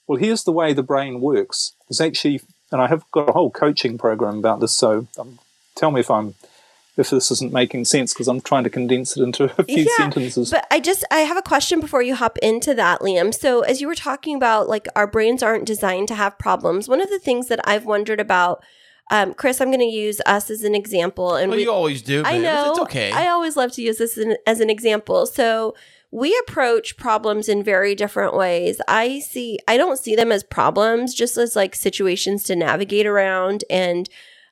[0.07, 1.73] Well, here's the way the brain works.
[1.87, 5.39] There's actually, and I have got a whole coaching program about this, so um,
[5.75, 6.35] tell me if I'm
[6.97, 9.97] if this isn't making sense because I'm trying to condense it into a few yeah,
[9.97, 10.51] sentences.
[10.51, 13.33] But I just I have a question before you hop into that, Liam.
[13.33, 17.01] So as you were talking about like our brains aren't designed to have problems, one
[17.01, 18.63] of the things that I've wondered about
[19.09, 22.01] um, Kris, I'm going to use us as an example, and Well, we, you always
[22.01, 22.23] do.
[22.25, 23.11] I know It's okay.
[23.11, 25.25] I always love to use this as an, as an example.
[25.25, 25.75] So
[26.11, 28.81] we approach problems in very different ways.
[28.87, 33.63] I see I don't see them as problems, just as like situations to navigate around.
[33.69, 34.09] And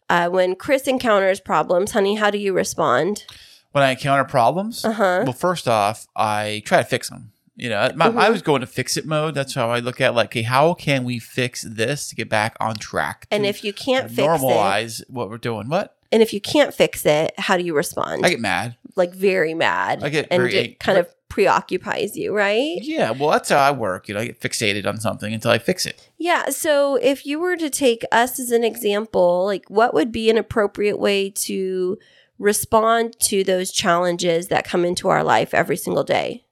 [0.10, 3.26] uh, when Kris encounters problems, honey, how do you respond?
[3.74, 5.22] when I encounter problems, Uh-huh.
[5.26, 7.32] well, first off, I try to fix them.
[7.58, 8.20] You know, my, Mm-hmm.
[8.20, 9.34] I was going to fix it mode.
[9.34, 12.56] That's how I look at like, okay, how can we fix this to get back
[12.60, 13.28] on track?
[13.32, 16.74] And if you can't fix it, normalize what we're doing, what and if you can't
[16.74, 18.26] fix it, how do you respond?
[18.26, 18.78] I get mad.
[18.96, 20.04] like very mad.
[20.04, 22.78] I get and very it kind of preoccupies you, right?
[22.82, 24.08] Yeah, well, that's how I work.
[24.08, 26.10] You know, I get fixated on something until I fix it.
[26.18, 26.50] Yeah.
[26.50, 30.38] So if you were to take us as an example, like what would be an
[30.38, 31.98] appropriate way to
[32.40, 36.46] respond to those challenges that come into our life every single day?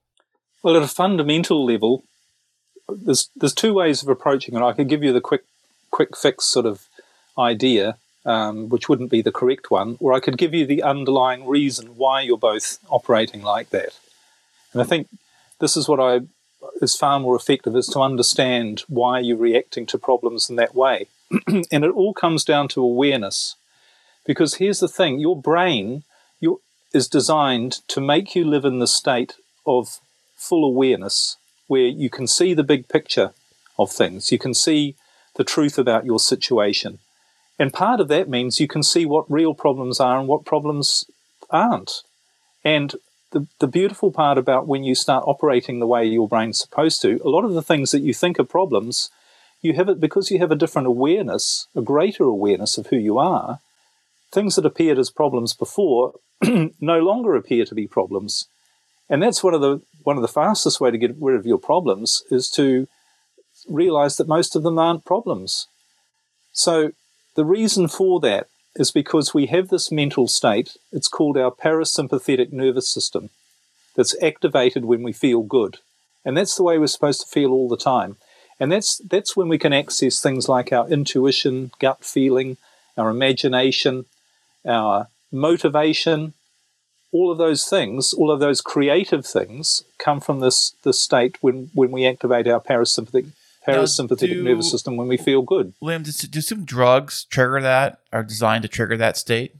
[0.65, 2.05] Well, at a fundamental level,
[2.89, 4.63] there's there's two ways of approaching it.
[4.63, 5.43] I could give you the quick
[5.91, 6.87] quick fix sort of
[7.37, 11.45] idea, um, which wouldn't be the correct one, or I could give you the underlying
[11.45, 13.99] reason why you're both operating like that.
[14.73, 15.07] And I think
[15.59, 16.21] this is what I
[16.81, 21.05] is far more effective is to understand why you're reacting to problems in that way.
[21.47, 23.55] and it all comes down to awareness.
[24.25, 26.05] Because here's the thing, your brain
[26.39, 26.57] your,
[26.91, 29.35] is designed to make you live in the state
[29.67, 29.99] of
[30.35, 33.31] full awareness where you can see the big picture
[33.77, 34.31] of things.
[34.31, 34.95] You can see
[35.35, 36.99] the truth about your situation.
[37.57, 41.05] And part of that means you can see what real problems are and what problems
[41.49, 42.03] aren't.
[42.63, 42.95] And
[43.31, 47.19] the, the beautiful part about when you start operating the way your brain's supposed to,
[47.23, 49.09] a lot of the things that you think are problems,
[49.61, 53.17] you have it because you have a different awareness, a greater awareness of who you
[53.17, 53.59] are.
[54.31, 56.13] Things that appeared as problems before
[56.79, 58.47] no longer appear to be problems.
[59.09, 61.57] And that's one of the one of the fastest way to get rid of your
[61.57, 62.87] problems is to
[63.67, 65.67] realize that most of them aren't problems.
[66.53, 66.91] So
[67.35, 70.77] the reason for that is because we have this mental state.
[70.91, 73.29] It's called our parasympathetic nervous system
[73.95, 75.79] that's activated when we feel good.
[76.23, 78.17] And that's the way we're supposed to feel all the time.
[78.59, 82.57] And that's that's when we can access things like our intuition, gut feeling,
[82.97, 84.05] our imagination,
[84.65, 86.33] our motivation,
[87.11, 91.69] all of those things, all of those creative things come from this this state when,
[91.73, 93.31] when we activate our parasympathetic
[93.67, 95.73] parasympathetic do- nervous system when we feel good.
[95.81, 97.99] Liam, do, do some drugs trigger that?
[98.13, 99.55] Are designed to trigger that state?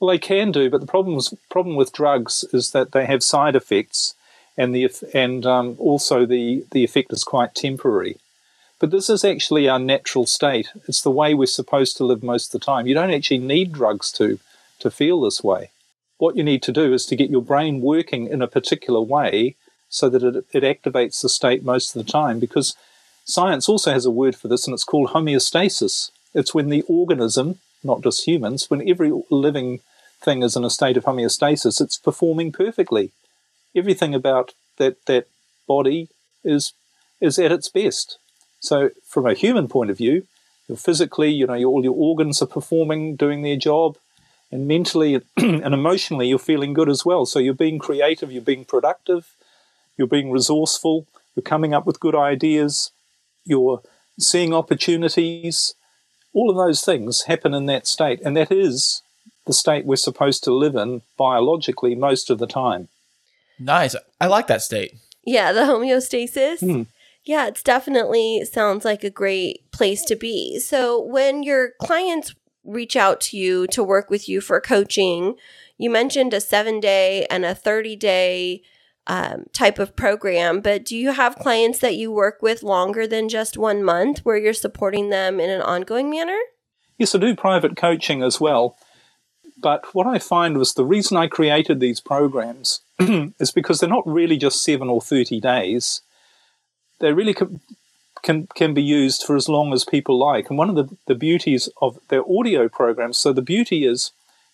[0.00, 1.20] Well, they can do, but the problem
[1.50, 4.14] problem with drugs is that they have side effects,
[4.56, 8.18] and the and um, also the the effect is quite temporary.
[8.80, 10.70] But this is actually our natural state.
[10.88, 12.86] It's the way we're supposed to live most of the time.
[12.86, 14.38] You don't actually need drugs to
[14.80, 15.70] to feel this way.
[16.18, 19.56] What you need to do is to get your brain working in a particular way
[19.88, 22.38] so that it, it activates the state most of the time.
[22.38, 22.76] Because
[23.24, 26.10] science also has a word for this, and it's called homeostasis.
[26.34, 29.80] It's when the organism, not just humans, when every living
[30.20, 33.12] thing is in a state of homeostasis, it's performing perfectly.
[33.74, 35.28] Everything about that that
[35.66, 36.08] body
[36.42, 36.72] is
[37.20, 38.18] is at its best.
[38.60, 40.26] So, from a human point of view,
[40.76, 43.98] physically, you know, all your organs are performing, doing their job,
[44.54, 47.26] and mentally and emotionally, you're feeling good as well.
[47.26, 49.34] So, you're being creative, you're being productive,
[49.98, 52.92] you're being resourceful, you're coming up with good ideas,
[53.44, 53.82] you're
[54.18, 55.74] seeing opportunities.
[56.32, 59.02] All of those things happen in that state, and that is
[59.44, 62.88] the state we're supposed to live in biologically most of the time.
[63.58, 63.96] Nice.
[64.20, 64.94] I like that state.
[65.24, 66.60] Yeah, the homeostasis.
[66.60, 66.82] Hmm.
[67.24, 70.60] Yeah, it's definitely sounds like a great place to be.
[70.60, 72.34] So when your clients
[72.64, 75.34] reach out to you to work with you for coaching,
[75.78, 78.62] you mentioned a seven day and a 30 day
[79.06, 83.28] um, type of program, but do you have clients that you work with longer than
[83.28, 86.38] just one month where you're supporting them in an ongoing manner?
[86.98, 88.78] Yes, I do private coaching as well.
[89.60, 94.06] But what I find was the reason I created these programs is because they're not
[94.06, 96.02] really just seven or 30 days.
[96.98, 97.34] They're really
[98.24, 100.48] can, can be used for as long as people like.
[100.48, 104.10] And one of the, the beauties of their audio programs, so the beauty is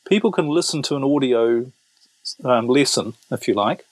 [0.06, 1.72] people can listen to an audio
[2.44, 3.86] um, lesson, if you like,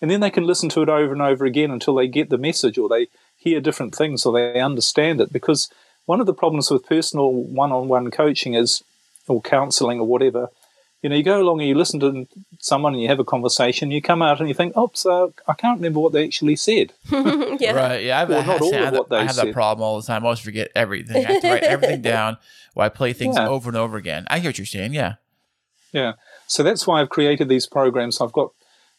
[0.00, 2.38] and then they can listen to it over and over again until they get the
[2.38, 3.06] message or they
[3.36, 5.32] hear different things or they understand it.
[5.32, 5.68] Because
[6.06, 8.82] one of the problems with personal one on one coaching is,
[9.28, 10.48] or counseling or whatever,
[11.02, 12.26] you know, you go along and you listen to
[12.60, 15.54] someone and you have a conversation, you come out and you think, oops, uh, I
[15.54, 16.92] can't remember what they actually said.
[17.10, 17.72] yeah.
[17.72, 18.04] Right.
[18.04, 18.20] Yeah.
[18.22, 20.00] I've, Well, I, not all I have what that, I they have that problem all
[20.00, 20.22] the time.
[20.22, 21.26] I always forget everything.
[21.26, 22.36] I have to write everything down
[22.74, 23.48] while I play things Yeah.
[23.48, 24.26] over and over again.
[24.30, 24.94] I hear what you're saying.
[24.94, 25.14] Yeah.
[25.92, 26.12] Yeah.
[26.46, 28.20] So that's why I've created these programs.
[28.20, 28.52] I've got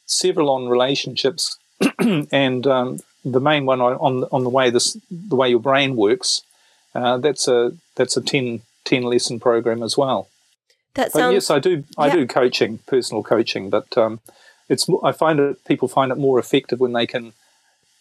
[0.06, 1.58] several on relationships,
[1.99, 5.95] and um, the main one on on, on the way this the way your brain
[5.95, 6.41] works.
[6.93, 10.28] Uh, that's a that's a 10, 10 lesson program as well.
[10.96, 12.14] That But yes, I do I yeah.
[12.14, 14.20] do coaching, personal coaching, but um,
[14.70, 17.34] it's I find it people find it more effective when they can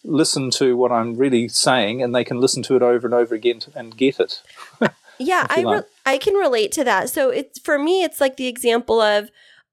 [0.03, 3.33] listen to what I'm really saying and they can listen to it over and over
[3.33, 4.41] again to, and get it.
[5.19, 7.09] Yeah, I you re- I can relate to that.
[7.09, 9.29] So it's for me it's like the example of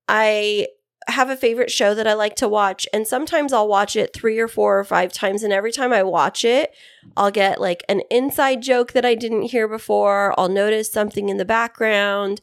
[0.09, 0.69] I
[1.09, 4.39] have a favorite show that I like to watch and sometimes I'll watch it 3
[4.39, 6.73] or 4 or 5 times and every time I watch it
[7.17, 11.39] I'll get like an inside joke that I didn't hear before, I'll notice something in
[11.39, 12.41] the background,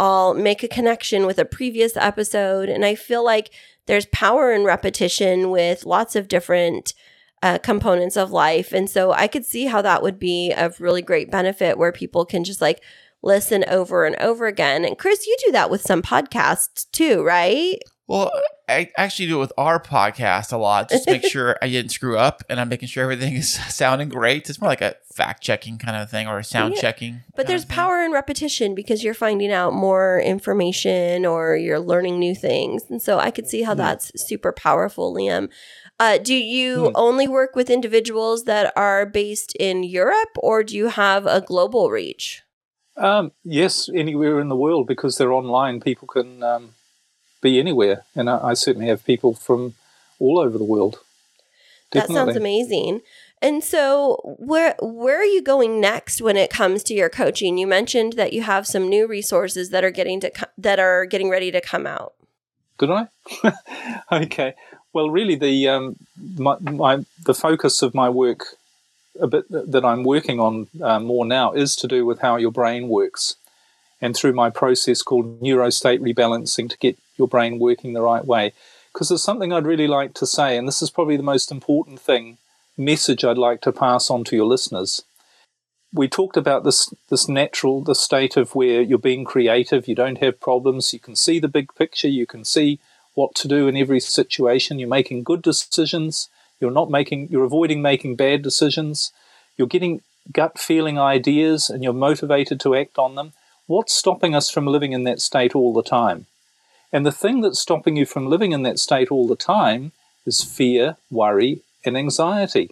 [0.00, 3.50] I'll make a connection with a previous episode and I feel like
[3.84, 6.94] there's power in repetition with lots of different
[7.42, 8.72] uh, components of life.
[8.72, 12.24] And so I could see how that would be of really great benefit where people
[12.24, 12.82] can just like
[13.22, 14.86] listen over and over again.
[14.86, 17.78] And Kris, you do that with some podcasts too, right?
[18.06, 18.32] Well,
[18.70, 21.90] I actually do it with our podcast a lot, just to make sure I didn't
[21.90, 24.48] screw up and I'm making sure everything is sounding great.
[24.48, 26.80] It's more like a fact checking kind of thing or a sound Yeah.
[26.80, 27.20] checking.
[27.36, 32.34] But there's power in repetition because you're finding out more information or you're learning new
[32.34, 32.84] things.
[32.90, 35.48] And so I could see how that's super powerful, Liam.
[35.98, 36.92] Uh, do you Hmm.
[36.94, 41.90] only work with individuals that are based in Europe or do you have a global
[41.90, 42.42] reach?
[42.96, 45.80] Um, yes, anywhere in the world because they're online.
[45.80, 46.74] People can um,
[47.40, 49.74] be anywhere, and I, I certainly have people from
[50.18, 51.00] all over the world.
[51.92, 53.00] That sounds amazing.
[53.42, 57.56] And so, where where are you going next when it comes to your coaching?
[57.56, 61.30] You mentioned that you have some new resources that are getting to that are getting
[61.30, 62.12] ready to come out.
[62.78, 63.08] Did I?
[64.12, 64.54] okay.
[64.92, 65.96] Well, really, the um,
[66.36, 68.44] my, my the focus of my work,
[69.18, 72.52] a bit that I'm working on uh, more now, is to do with how your
[72.52, 73.36] brain works,
[74.02, 78.52] and through my process called neurostate rebalancing to get your brain working the right way.
[78.92, 82.00] Because there's something I'd really like to say, and this is probably the most important
[82.00, 82.38] thing
[82.76, 85.02] message I'd like to pass on to your listeners.
[85.92, 90.18] We talked about this this natural the state of where you're being creative, you don't
[90.18, 92.80] have problems, you can see the big picture, you can see
[93.14, 94.78] what to do in every situation.
[94.78, 96.28] You're making good decisions.
[96.60, 97.28] You're not making.
[97.28, 99.12] You're avoiding making bad decisions.
[99.56, 100.02] You're getting
[100.32, 103.32] gut feeling ideas, and you're motivated to act on them.
[103.66, 106.26] What's stopping us from living in that state all the time?
[106.92, 109.92] And the thing that's stopping you from living in that state all the time
[110.26, 112.70] is fear, worry, and anxiety.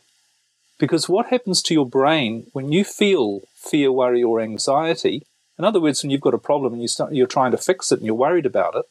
[0.78, 5.24] Because what happens to your brain when you feel fear, worry, or anxiety?
[5.58, 7.90] In other words, when you've got a problem and you start, you're trying to fix
[7.90, 8.84] it and you're worried about it,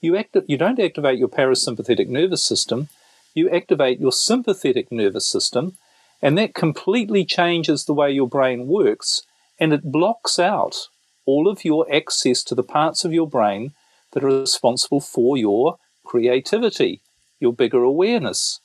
[0.00, 2.88] you, acti- you don't activate your parasympathetic nervous system,
[3.34, 5.76] you activate your sympathetic nervous system,
[6.22, 9.22] and that completely changes the way your brain works
[9.60, 10.88] and it blocks out
[11.26, 13.72] all of your access to the parts of your brain
[14.12, 17.00] that are responsible for your creativity,
[17.40, 18.60] your bigger awareness,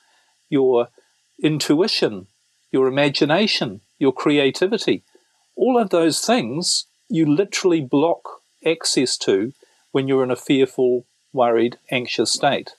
[0.49, 0.89] your
[1.41, 2.27] intuition,
[2.71, 5.03] your imagination, your creativity.
[5.55, 9.53] All of those things you literally block access to
[9.91, 12.71] when you're in a fearful, worried, anxious state.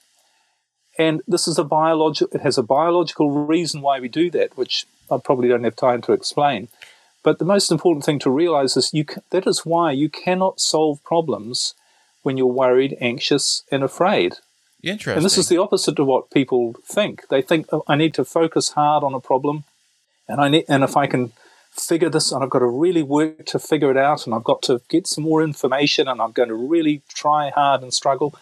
[0.98, 4.86] And this is a biological, it has a biological reason why we do that, which
[5.10, 6.68] I probably don't have time to explain.
[7.22, 11.02] But the most important thing to realize is you, that is why you cannot solve
[11.04, 11.74] problems
[12.24, 14.36] when you're worried, anxious, and afraid.
[14.82, 15.18] Interesting.
[15.18, 17.28] And this is the opposite to what people think.
[17.28, 19.64] They think oh, I need to focus hard on a problem,
[20.26, 21.32] and I need, and if I can
[21.70, 24.62] figure this, and I've got to really work to figure it out, and I've got
[24.62, 28.34] to get some more information, and I'm going to really try hard and struggle.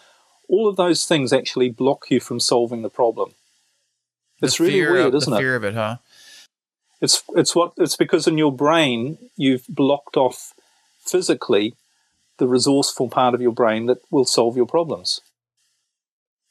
[0.49, 3.33] All of those things actually block you from solving the problem.
[4.39, 5.41] The It's really weird, of, isn't the it?
[5.41, 5.97] Fear of it, huh?
[7.01, 10.53] It's it's what it's because in your brain you've blocked off
[11.05, 11.75] physically
[12.43, 15.21] the resourceful part of your brain that will solve your problems.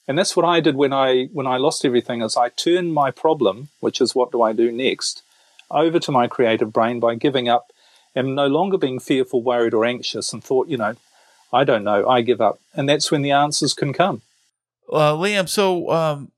[0.09, 3.11] And that's what I did when I when I lost everything is I turned my
[3.11, 5.23] problem, which is what do I do next,
[5.71, 7.73] over to my creative brain by giving up
[8.15, 10.95] and no longer being fearful, worried or anxious and thought, you know,
[11.53, 12.59] I don't know, I give up.
[12.73, 14.23] And that's when the answers can come.
[14.91, 16.33] Uh, Liam, so um,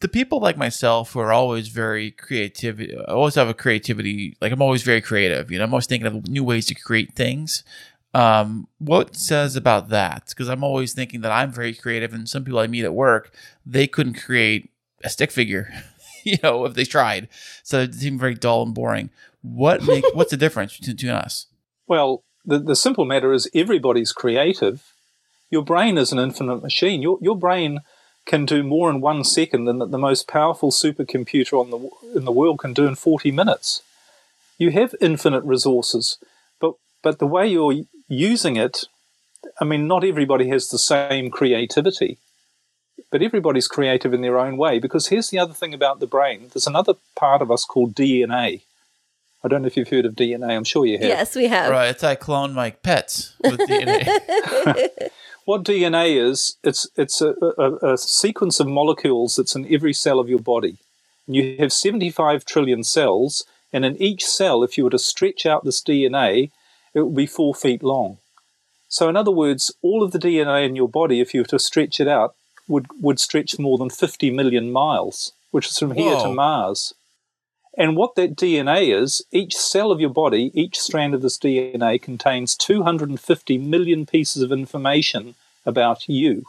[0.00, 4.36] the people like myself who are always very creative, I always have a creativity.
[4.40, 5.50] Like I'm always very creative.
[5.50, 7.62] You know, I'm always thinking of new ways to create things.
[8.12, 10.26] Um, what says about that?
[10.28, 13.32] Because I'm always thinking that I'm very creative, and some people I meet at work,
[13.64, 14.70] they couldn't create
[15.04, 15.72] a stick figure.
[16.24, 17.28] you know, if they tried,
[17.62, 19.10] so it seemed very dull and boring.
[19.42, 21.46] What make, what's the difference between, us?
[21.86, 24.92] Well, the, the simple matter is everybody's creative.
[25.50, 27.02] Your brain is an infinite machine.
[27.02, 27.80] Your, your brain
[28.26, 32.24] can do more in one second than the, the most powerful supercomputer on the, in
[32.24, 33.82] the world can do in 40 minutes.
[34.58, 36.18] You have infinite resources,
[36.60, 38.84] but, but the way you're using it,
[39.60, 42.18] I mean, not everybody has the same creativity,
[43.10, 44.78] but everybody's creative in their own way.
[44.78, 48.62] Because here's the other thing about the brain there's another part of us called DNA.
[49.42, 51.06] I don't know if you've heard of DNA, I'm sure you have.
[51.06, 51.70] Yes, we have.
[51.70, 55.08] Right, it's I clone my pets with DNA.
[55.46, 60.18] what DNA is, it's it's a, a, a, sequence of molecules that's in every cell
[60.18, 60.76] of your body.
[61.26, 65.46] And you have 75 trillion cells, and in each cell, if you were to stretch
[65.46, 66.50] out this DNA,
[66.94, 68.18] it would be four feet long.
[68.88, 71.58] So, in other words, all of the DNA in your body, if you were to
[71.58, 72.34] stretch it out,
[72.66, 76.94] would, would stretch more than 50 million miles, which is from here to Mars.
[77.76, 82.02] And what that DNA is, each cell of your body, each strand of this DNA
[82.02, 86.44] contains 250 million pieces of information about you.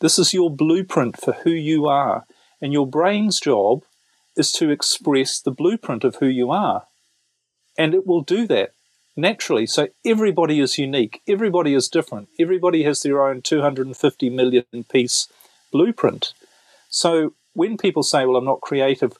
[0.00, 2.26] This is your blueprint for who you are.
[2.60, 3.82] And your brain's job
[4.36, 6.84] is to express the blueprint of who you are.
[7.78, 8.72] And it will do that
[9.16, 9.66] naturally.
[9.66, 15.28] So everybody is unique, everybody is different, everybody has their own 250 million piece
[15.72, 16.32] blueprint.
[16.88, 19.16] So when people say, Well, I'm not creative,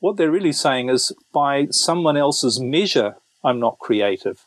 [0.00, 4.44] what they're really saying is, by someone else's measure, I'm not creative.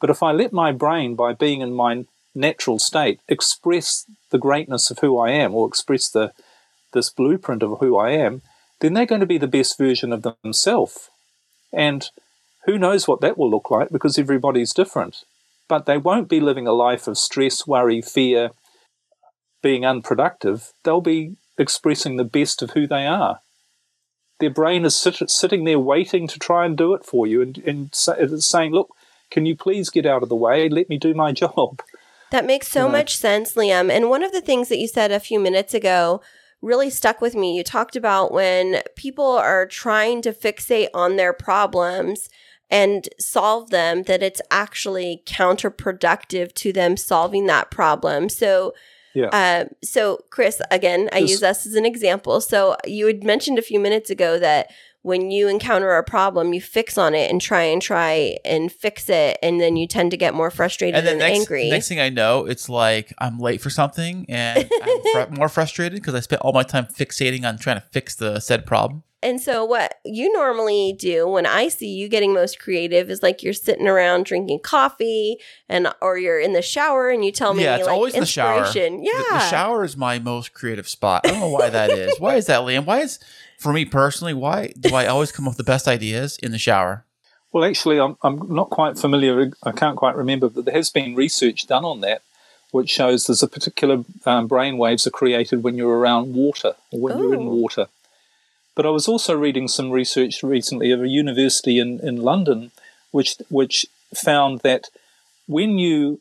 [0.00, 2.04] But if I let my brain, by being in my
[2.34, 6.32] natural state, express the greatness of who I am or express the
[6.94, 8.40] this blueprint of who I am,
[8.80, 11.10] then they're going to be the best version of themselves.
[11.72, 12.08] And
[12.66, 15.24] who knows what that will look like because everybody's different.
[15.68, 18.50] But they won't be living a life of stress, worry, fear,
[19.62, 20.72] being unproductive.
[20.82, 23.40] They'll be expressing the best of who they are.
[24.40, 27.58] Their brain is sit- sitting there waiting to try and do it for you and,
[27.58, 28.90] and say, it's saying, Look,
[29.30, 30.68] can you please get out of the way?
[30.68, 31.80] Let me do my job.
[32.30, 32.92] That makes so Yeah.
[32.92, 33.90] much sense, Liam.
[33.90, 36.20] And one of the things that you said a few minutes ago
[36.60, 37.56] really stuck with me.
[37.56, 42.28] You talked about when people are trying to fixate on their problems
[42.70, 48.28] and solve them, that it's actually counterproductive to them solving that problem.
[48.28, 48.74] So,
[49.14, 49.26] Yeah.
[49.28, 52.40] uh, so Kris, again, I Just- use us as an example.
[52.40, 54.70] So you had mentioned a few minutes ago that
[55.02, 59.10] when you encounter a problem, you fix on it and try and try and fix
[59.10, 61.68] it, and then you tend to get more frustrated and and, then next, angry.
[61.68, 66.00] next thing I know, it's like I'm late for something, and I'm fr- more frustrated
[66.00, 69.02] because I spent all my time fixating on trying to fix the said problem.
[69.24, 73.42] And so, what you normally do when I see you getting most creative is like
[73.42, 77.64] you're sitting around drinking coffee, and or you're in the shower, and you tell me,
[77.64, 78.66] yeah, it's like, always the shower.
[78.74, 81.22] Yeah, The, the shower is my most creative spot.
[81.24, 82.20] I don't know why that is.
[82.20, 82.84] Why is that, Liam?
[82.84, 83.18] Why is
[83.58, 84.34] for me personally?
[84.34, 87.06] Why do I always come up with the best ideas in the shower?
[87.50, 89.50] Well, actually, I'm, I'm not quite familiar.
[89.62, 92.20] I can't quite remember, but there has been research done on that,
[92.72, 97.00] which shows there's a particular um, brain waves are created when you're around water or
[97.00, 97.54] when you're in Oh.
[97.54, 97.86] water.
[98.74, 102.72] But I was also reading some research recently of a university in, in London,
[103.10, 104.90] which which found that
[105.46, 106.20] when you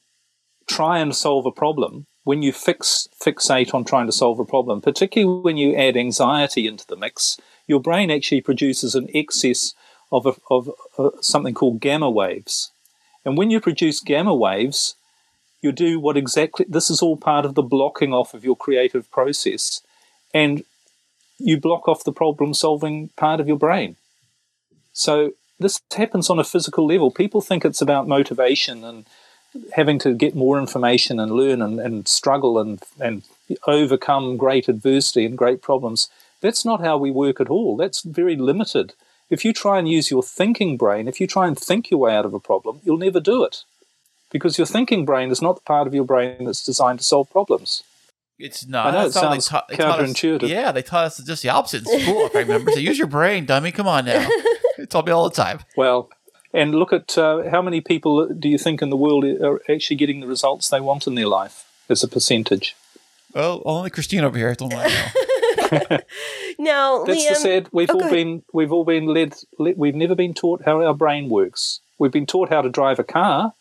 [0.68, 4.82] try and solve a problem, when you fix fixate on trying to solve a problem,
[4.82, 9.74] particularly when you add anxiety into the mix, your brain actually produces an excess
[10.12, 12.72] of a, of uh, something called gamma waves.
[13.26, 14.96] And when you produce gamma waves,
[15.62, 19.10] you do what exactly this is all part of the blocking off of your creative
[19.10, 19.82] process,
[20.34, 20.64] and
[21.38, 23.96] you block off the problem solving part of your brain.
[24.94, 27.12] So this happens on a physical level.
[27.12, 29.06] People think it's about motivation and
[29.74, 33.24] having to get more information and learn and, and struggle and, and
[33.68, 36.10] overcome great adversity and great problems.
[36.42, 37.78] That's not how we work at all.
[37.78, 38.94] That's very limited.
[39.30, 42.16] If you try and use your thinking brain, if you try and think your way
[42.16, 43.64] out of a problem, you'll never do it.
[44.32, 47.30] Because your thinking brain is not the part of your brain that's designed to solve
[47.32, 47.84] problems.
[48.44, 48.88] It's not.
[48.88, 50.50] I know, That's it how sounds taught- they taught us- counterintuitive.
[50.50, 52.26] yeah, they taught us just the opposite in school.
[52.26, 53.72] if I remember, so use your brain, dummy.
[53.72, 54.28] Come on now.
[54.78, 55.60] They told me all the time.
[55.78, 56.10] Well,
[56.52, 59.98] and look at uh, how many people do you think in the world are actually
[59.98, 62.76] getting the results they want in their life as a percentage?
[63.36, 64.54] Well, only Kristine over here.
[64.56, 66.00] Don't I know.
[66.60, 67.30] now, That's Liam.
[67.30, 67.70] the sad.
[67.72, 69.78] We've oh, all been we've all been led, led.
[69.78, 71.80] We've never been taught how our brain works.
[72.00, 73.54] We've been taught how to drive a car,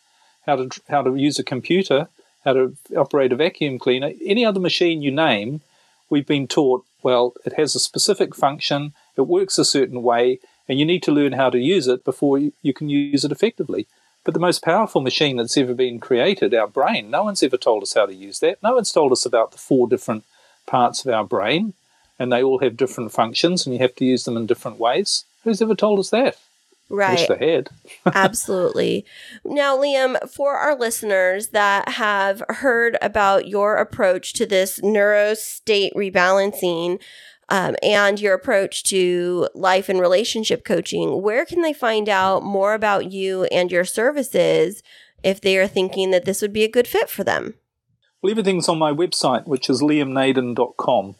[0.45, 2.09] how to how to use a computer,
[2.43, 5.61] how to operate a vacuum cleaner, any other machine you name.
[6.09, 6.85] We've been taught.
[7.01, 8.93] Well, it has a specific function.
[9.17, 12.37] It works a certain way, and you need to learn how to use it before
[12.37, 13.87] you, can use it effectively.
[14.23, 17.83] But the most powerful machine that's ever been created, our brain, no one's ever told
[17.83, 18.63] us how to use that.
[18.63, 20.23] No one's told us about the four different
[20.65, 21.73] parts of our brain,
[22.17, 25.25] and they all have different functions, and you have to use them in different ways.
[25.43, 26.37] Who's ever told us that?
[26.89, 27.27] Right.
[27.29, 27.69] Wish they had.
[28.13, 29.05] Absolutely.
[29.45, 37.01] Now, Liam, for our listeners that have heard about your approach to this neurostate rebalancing
[37.49, 42.73] um, and your approach to life and relationship coaching, where can they find out more
[42.73, 44.81] about you and your services
[45.23, 47.55] if they are thinking that this would be a good fit for them?
[48.21, 51.15] Well, everything's on my website, which is liamnaden.com.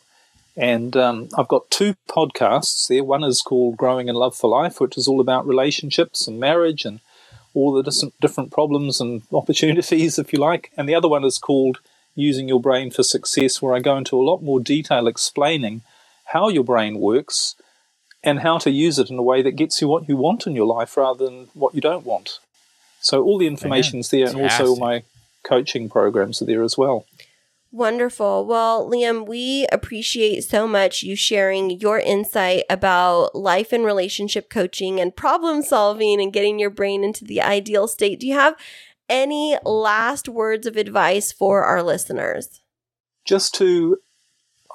[0.56, 3.04] And um, I've got two podcasts there.
[3.04, 6.86] One is called Growing in Love for Life, which is all about relationships and marriage
[6.86, 7.00] and
[7.56, 10.72] all the different, different problems and opportunities, if you like.
[10.78, 11.80] And the other one is called
[12.16, 15.82] Using Your Brain for Success, where I go into a lot more detail explaining
[16.26, 17.56] how your brain works
[18.24, 20.56] and how to use it in a way that gets you what you want in
[20.56, 22.40] your life rather than what you don't want.
[23.02, 25.04] So all the information's there, and also my
[25.44, 27.06] coaching programs are there as well.
[27.74, 28.46] Wonderful.
[28.46, 35.02] Well, Liam, we appreciate so much you sharing your insight about life and relationship coaching
[35.02, 38.22] and problem solving and getting your brain into the ideal state.
[38.22, 38.56] Do you have
[39.10, 42.62] any last words of advice for our listeners?
[43.26, 43.98] just to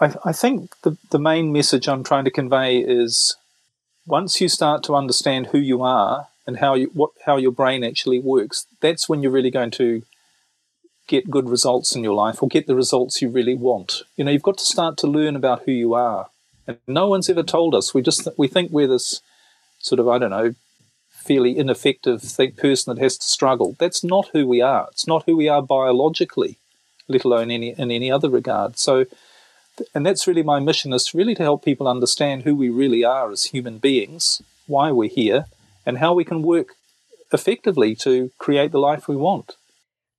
[0.00, 3.36] I, I think the, the main message I'm trying to convey is
[4.06, 7.84] once you start to understand who you are and how you what how your brain
[7.84, 10.02] actually works, that's when you're really going to
[11.08, 14.02] get good results in your life or get the results you really want.
[14.16, 16.28] You know, you've got to start to learn about who you are.
[16.66, 17.92] And no one's ever told us.
[17.92, 19.20] We just we think we're this
[19.80, 20.54] sort of I don't know
[21.08, 23.76] fairly ineffective th- person that has to struggle.
[23.78, 24.86] That's not who we are.
[24.92, 26.58] It's not who we are biologically
[27.08, 28.78] let alone any in any other regard.
[28.78, 29.06] So,
[29.94, 33.30] and that's really my mission is really to help people understand who we really are
[33.30, 35.46] as human beings, why we're here,
[35.86, 36.74] and how we can work
[37.32, 39.56] effectively to create the life we want.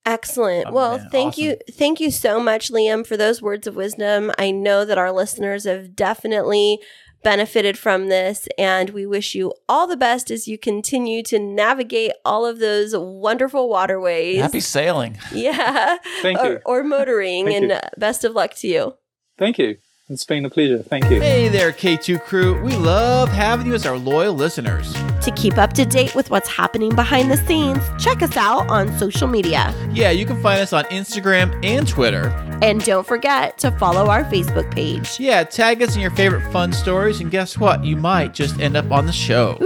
[0.09, 0.65] Excellent.
[0.67, 1.57] Oh, well, man, thank you.
[1.71, 4.31] Thank you so much, Liam, for those words of wisdom.
[4.39, 6.79] I know that our listeners have definitely
[7.21, 12.13] benefited from this, and we wish you all the best as you continue to navigate
[12.25, 14.41] all of those wonderful waterways.
[14.41, 15.19] Happy sailing.
[15.31, 15.97] Yeah.
[16.23, 16.59] Thank or, you.
[16.65, 17.73] or motoring, and you.
[17.73, 18.95] uh, best of luck to you.
[19.37, 19.77] Thank you.
[20.09, 20.79] It's been a pleasure.
[20.79, 21.21] Thank you.
[21.21, 22.59] Hey there, K2 crew.
[22.63, 24.91] We love having you as our loyal listeners.
[25.21, 28.97] To keep up to date with what's happening behind the scenes, check us out on
[28.97, 29.73] social media.
[29.91, 32.29] Yeah, you can find us on Instagram and Twitter.
[32.61, 35.19] And don't forget to follow our Facebook page.
[35.19, 37.83] Yeah, tag us in your favorite fun stories, and guess what?
[37.83, 39.59] You might just end up on the show.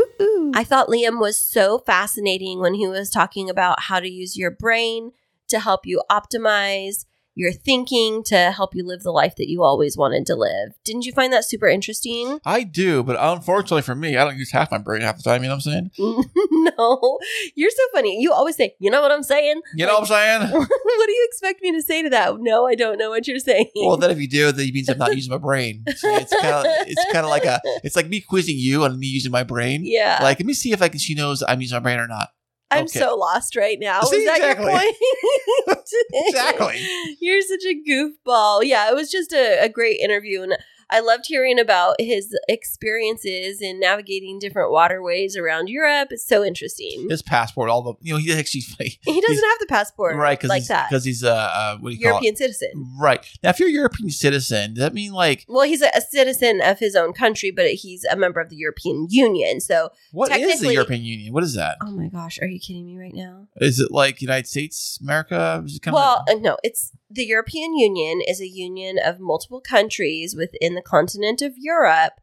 [0.56, 4.52] I thought Liam was so fascinating when he was talking about how to use your
[4.52, 5.12] brain
[5.50, 7.06] to help you optimize
[7.36, 10.74] your thinking to help you live the life that you always wanted to live.
[10.84, 12.40] Didn't you find that super interesting?
[12.46, 15.44] I do, but unfortunately for me, I don't use half my brain half the time.
[15.44, 15.92] You know what I'm saying?
[16.78, 17.20] no,
[17.56, 18.22] you're so funny.
[18.22, 20.52] You always say, "You know what I'm saying." You know what I'm saying?
[20.52, 22.40] what do you expect me to say to that?
[22.40, 23.72] No, I don't know what you're saying.
[23.76, 25.84] well, then if you do, then it means I'm not using my brain.
[25.88, 29.08] It's kind of it's kind of like a it's like me quizzing you on me
[29.08, 29.82] using my brain.
[29.84, 31.00] yeah, Like, let me see if I can.
[31.00, 32.30] She knows I'm using my brain or not.
[32.74, 33.00] I'm okay.
[33.00, 34.02] so lost right now.
[34.02, 34.72] See, Is that exactly.
[34.72, 34.96] your point?
[36.14, 36.86] Exactly.
[37.22, 38.64] You're such a goofball.
[38.64, 40.58] Yeah, it was just a, a great interview, and
[40.90, 46.10] I loved hearing about his experiences in navigating different waterways around Europe.
[46.12, 47.08] It's so interesting.
[47.10, 48.62] His passport, all the you know, he actually
[49.02, 50.90] he doesn't have the passport right because like he's, that.
[50.90, 52.96] because he's uh what do you European call citizen.
[53.00, 56.02] Right now, if you're a European citizen, does that mean like Well, he's a, a
[56.02, 59.60] citizen of his own country, but he's a member of the European Union.
[59.60, 61.34] So, what is the Technically- European Union?
[61.34, 61.78] What is that?
[61.82, 63.48] oh my gosh, are you kidding me right now?
[63.58, 65.64] Is it like United States, America?
[65.66, 70.36] It well, of uh, no, it's the European Union is a union of multiple countries
[70.36, 72.14] within the continent of Europe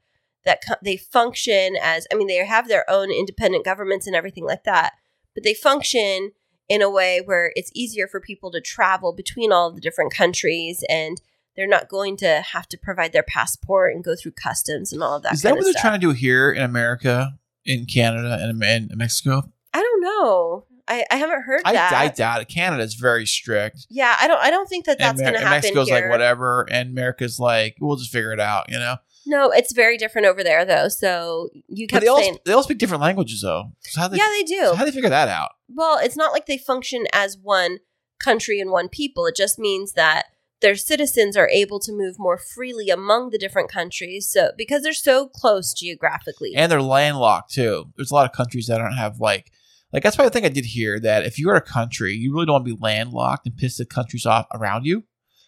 [0.45, 4.45] that co- they function as I mean they have their own independent governments and everything
[4.45, 4.95] like that,
[5.35, 6.33] but they function
[6.69, 10.85] in a way where it's easier for people to travel between all the different countries
[10.89, 11.21] and
[11.57, 15.17] they're not going to have to provide their passport and go through customs and all
[15.17, 15.33] of that.
[15.33, 15.83] is that what they're stuff.
[15.83, 19.43] trying to do here in America, in Canada, and in Mexico?
[19.75, 20.65] I don't know.
[20.91, 21.93] I, I haven't heard I, that.
[21.93, 22.49] I doubt it.
[22.49, 23.87] Canada's very strict.
[23.89, 24.41] yeah, I don't.
[24.41, 26.01] I don't think that that's going to happen Mexico's here.
[26.01, 28.97] like whatever, and America's like we'll just figure it out, you know.
[29.27, 30.89] No, it's very different over there, though.
[30.89, 33.73] So you But kept they all saying, they all speak different languages though.
[33.83, 34.61] So they yeah, they do.
[34.65, 35.51] so how do they figure that out?
[35.69, 37.79] well, it's not like they function as one
[38.19, 39.27] country and one people.
[39.27, 40.27] It just means that
[40.61, 44.29] their citizens are able to move more freely among the different countries.
[44.29, 46.53] So because they're so close geographically.
[46.57, 47.93] and they're landlocked too.
[47.97, 49.53] There's a lot of countries that don't have like
[49.93, 52.47] like that's why I think I did hear that if you're a country, you really
[52.47, 55.05] don't want to be landlocked and piss the countries off around you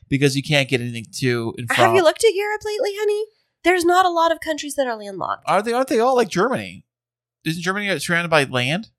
[0.09, 1.71] because you can't get anything to and.
[1.73, 3.25] Have you looked at Europe lately, honey?
[3.65, 5.45] There's not a lot of countries that are landlocked.
[5.47, 5.73] Are they?
[5.73, 6.85] Aren't they all like Germany?
[7.45, 8.91] Isn't Germany surrounded by land?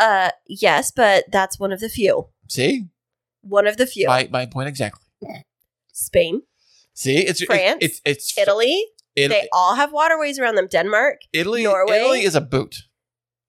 [0.00, 2.28] Uh, yes, but that's one of the few.
[2.48, 2.88] See,
[3.42, 4.06] One of the few.
[4.06, 5.00] my my point exactly.
[5.92, 6.42] Spain,
[6.94, 8.84] See, it's France, It's it's, it's Italy.
[9.14, 10.68] It- they all have waterways around them.
[10.68, 11.64] Denmark, Italy.
[11.64, 11.98] Norway.
[11.98, 12.76] Italy is a boot.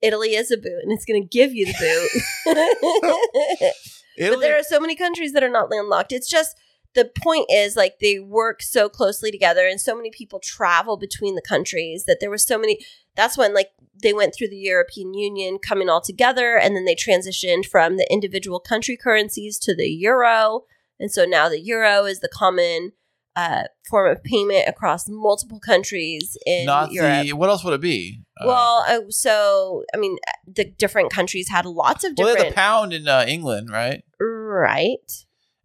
[0.03, 2.09] Italy is a boot, and it's going to give you the
[2.45, 3.73] boot.
[4.19, 6.11] But there are so many countries that are not landlocked.
[6.11, 6.55] It's just
[6.93, 11.35] the point is like they work so closely together, and so many people travel between
[11.35, 12.79] the countries that there was so many.
[13.15, 13.69] That's when like
[14.01, 18.11] they went through the European Union coming all together, and then they transitioned from the
[18.11, 20.65] individual country currencies to the euro,
[20.99, 22.91] and so now the euro is the common.
[23.35, 27.23] Uh, form of payment across multiple countries in not Europe.
[27.23, 27.33] the.
[27.33, 28.21] What else would it be?
[28.39, 32.55] Uh, Well, uh, so I mean, the different countries had lots of well, they different,
[32.55, 34.03] the pound in uh, England, right?
[34.19, 35.11] right?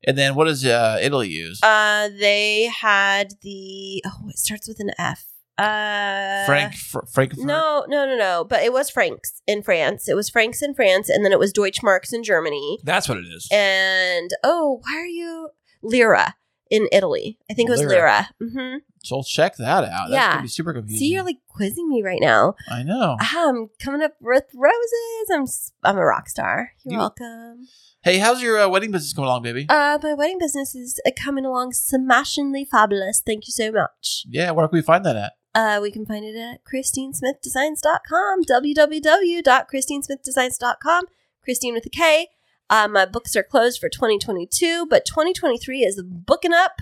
[0.06, 1.62] And then what does uh, Italy use?
[1.62, 5.26] Uh, they had the oh, it starts with an F.
[5.58, 7.44] Uh, Frank, fr- Frankfurt.
[7.44, 8.44] No, no, no, no.
[8.48, 10.08] But it was francs in France.
[10.08, 12.78] It was francs in France, and then it was Deutschmarks in Germany.
[12.84, 13.48] that's what it is.
[13.50, 15.50] And oh, why are you
[15.82, 16.34] lira
[16.70, 17.38] in Italy?
[17.50, 17.92] I think it was Lira.
[17.92, 18.28] lira.
[18.42, 18.76] Mm-hmm.
[19.04, 20.08] So check that out.
[20.08, 20.30] That's Yeah.
[20.32, 20.98] gonna be super confusing.
[20.98, 22.54] See, you're like quizzing me right now.
[22.70, 23.16] I know.
[23.20, 25.30] Ah, I'm coming up with roses.
[25.32, 25.44] I'm
[25.84, 26.72] I'm a rock star.
[26.84, 27.68] You're You- welcome.
[28.02, 29.66] Hey, how's your uh, wedding business coming along, baby?
[29.68, 33.20] Uh, my wedding business is uh, coming along smashingly fabulous.
[33.24, 34.24] Thank you so much.
[34.28, 35.32] yeah, where can we find that at?
[35.54, 41.04] Uh, we can find it at kristinesmithdesigns.com, www.kristinesmithdesigns.com,
[41.46, 42.28] Kristine with a K.
[42.70, 46.72] Uh, my books are closed for 2022, but 2023 is booking up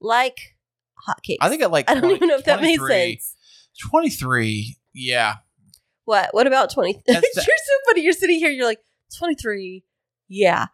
[0.00, 0.56] like
[1.06, 1.36] hotcakes.
[1.40, 3.34] I think at like I don't 20 even know if that made 23 sense.
[3.90, 4.76] 23.
[4.94, 5.36] Yeah.
[6.04, 6.30] What?
[6.32, 7.02] What about 20?
[7.08, 8.02] you're so funny.
[8.02, 8.80] You're sitting here, you're like,
[9.18, 9.84] 23.
[10.28, 10.66] Yeah.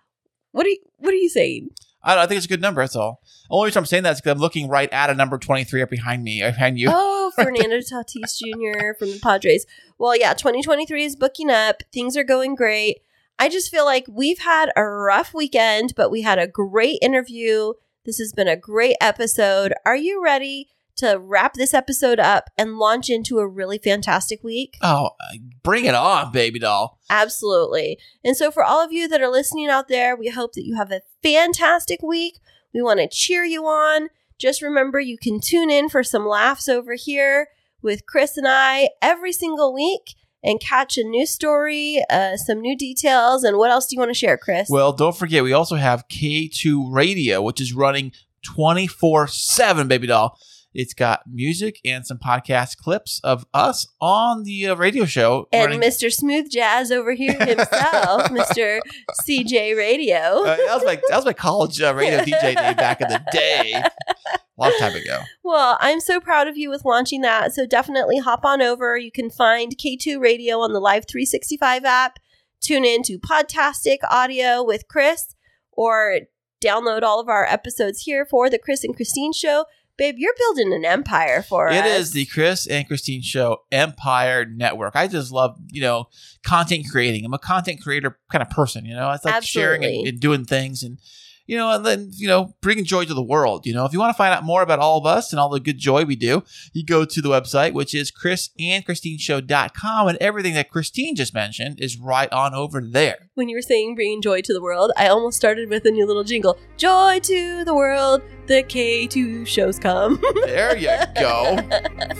[0.52, 1.70] What are you, what are you saying?
[2.02, 2.82] I, don't, I think it's a good number.
[2.82, 3.20] That's all.
[3.48, 5.82] The Only reason I'm saying that is because I'm looking right at a number 23
[5.82, 6.89] up behind me, behind you.
[6.90, 8.94] Oh, Fernando Tatis Jr.
[8.98, 9.66] from the Padres.
[9.98, 11.82] Well, yeah, 2023 is booking up.
[11.93, 13.01] Things are going great.
[13.39, 17.73] I just feel like we've had a rough weekend, but we had a great interview.
[18.05, 19.74] This has been a great episode.
[19.85, 24.77] Are you ready to wrap this episode up and launch into a really fantastic week?
[24.82, 27.01] Oh, uh, bring it on, baby doll.
[27.11, 27.98] Absolutely.
[28.23, 30.77] And so, for all of you that are listening out there, we hope that you
[30.77, 32.39] have a fantastic week.
[32.73, 34.09] We want to cheer you on.
[34.39, 37.48] Just remember, you can tune in for some laughs over here
[37.82, 42.76] with Kris and I every single week and catch a new story, uh, some new
[42.76, 43.42] details.
[43.42, 44.68] And what else do you want to share, Kris?
[44.68, 48.12] Well, don't forget, we also have K2 Radio, which is running
[48.44, 50.38] 24 7, baby doll.
[50.74, 55.48] It's got music and some podcast clips of us on the uh, radio show.
[55.52, 56.12] And running- Mr.
[56.12, 58.80] Smooth Jazz over here himself, Mr.
[59.26, 60.18] CJ Radio.
[60.18, 63.22] Uh, that was my that was my college uh, radio DJ day back in the
[63.32, 65.20] day, A long time ago.
[65.44, 67.55] Well, I'm so proud of you with launching that.
[67.55, 68.96] So definitely hop on over.
[68.98, 72.18] You can find K2 Radio on the Live 365 app.
[72.60, 75.34] Tune in to Podtastic Audio with Kris
[75.70, 76.20] or
[76.64, 79.66] download all of our episodes here for the Kris and Kristine Show.
[79.96, 82.00] Babe, you're building an empire for It us.
[82.00, 84.96] is the Kris and Kristine Show Empire Network.
[84.96, 86.06] I just love, you know,
[86.44, 87.24] content creating.
[87.24, 89.06] I'm a content creator kind of person, you know.
[89.06, 90.98] I like sharing and, and doing things and
[91.46, 93.66] you know, and then, you know, bringing joy to the world.
[93.66, 95.48] You know, if you want to find out more about all of us and all
[95.48, 96.42] the good joy we do,
[96.72, 101.98] you go to the website, which is krisandkristineshow.com, and everything that Kristine just mentioned is
[101.98, 103.28] right on over there.
[103.34, 106.06] when you were saying bringing joy to the world, I almost started with a new
[106.06, 106.58] little jingle.
[106.76, 110.20] Joy to the world, the K2 shows come.
[110.44, 111.56] There you go.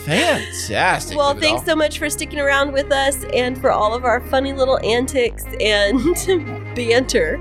[0.05, 1.17] Fantastic.
[1.17, 1.67] well, thanks all.
[1.67, 5.43] so much for sticking around with us and for all of our funny little antics
[5.59, 5.97] and
[6.75, 7.37] banter.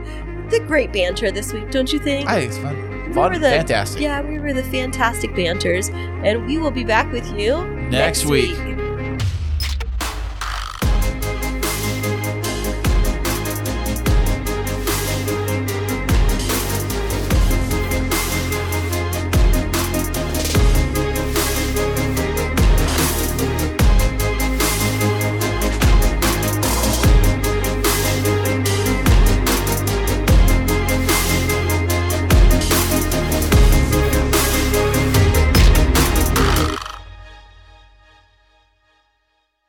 [0.50, 2.28] The great banter this week, don't you think?
[2.28, 3.08] I think it's fun.
[3.08, 4.00] We Fun, the- fantastic.
[4.00, 8.56] Yeah, we were the fantastic banters, and we will be back with you Next week.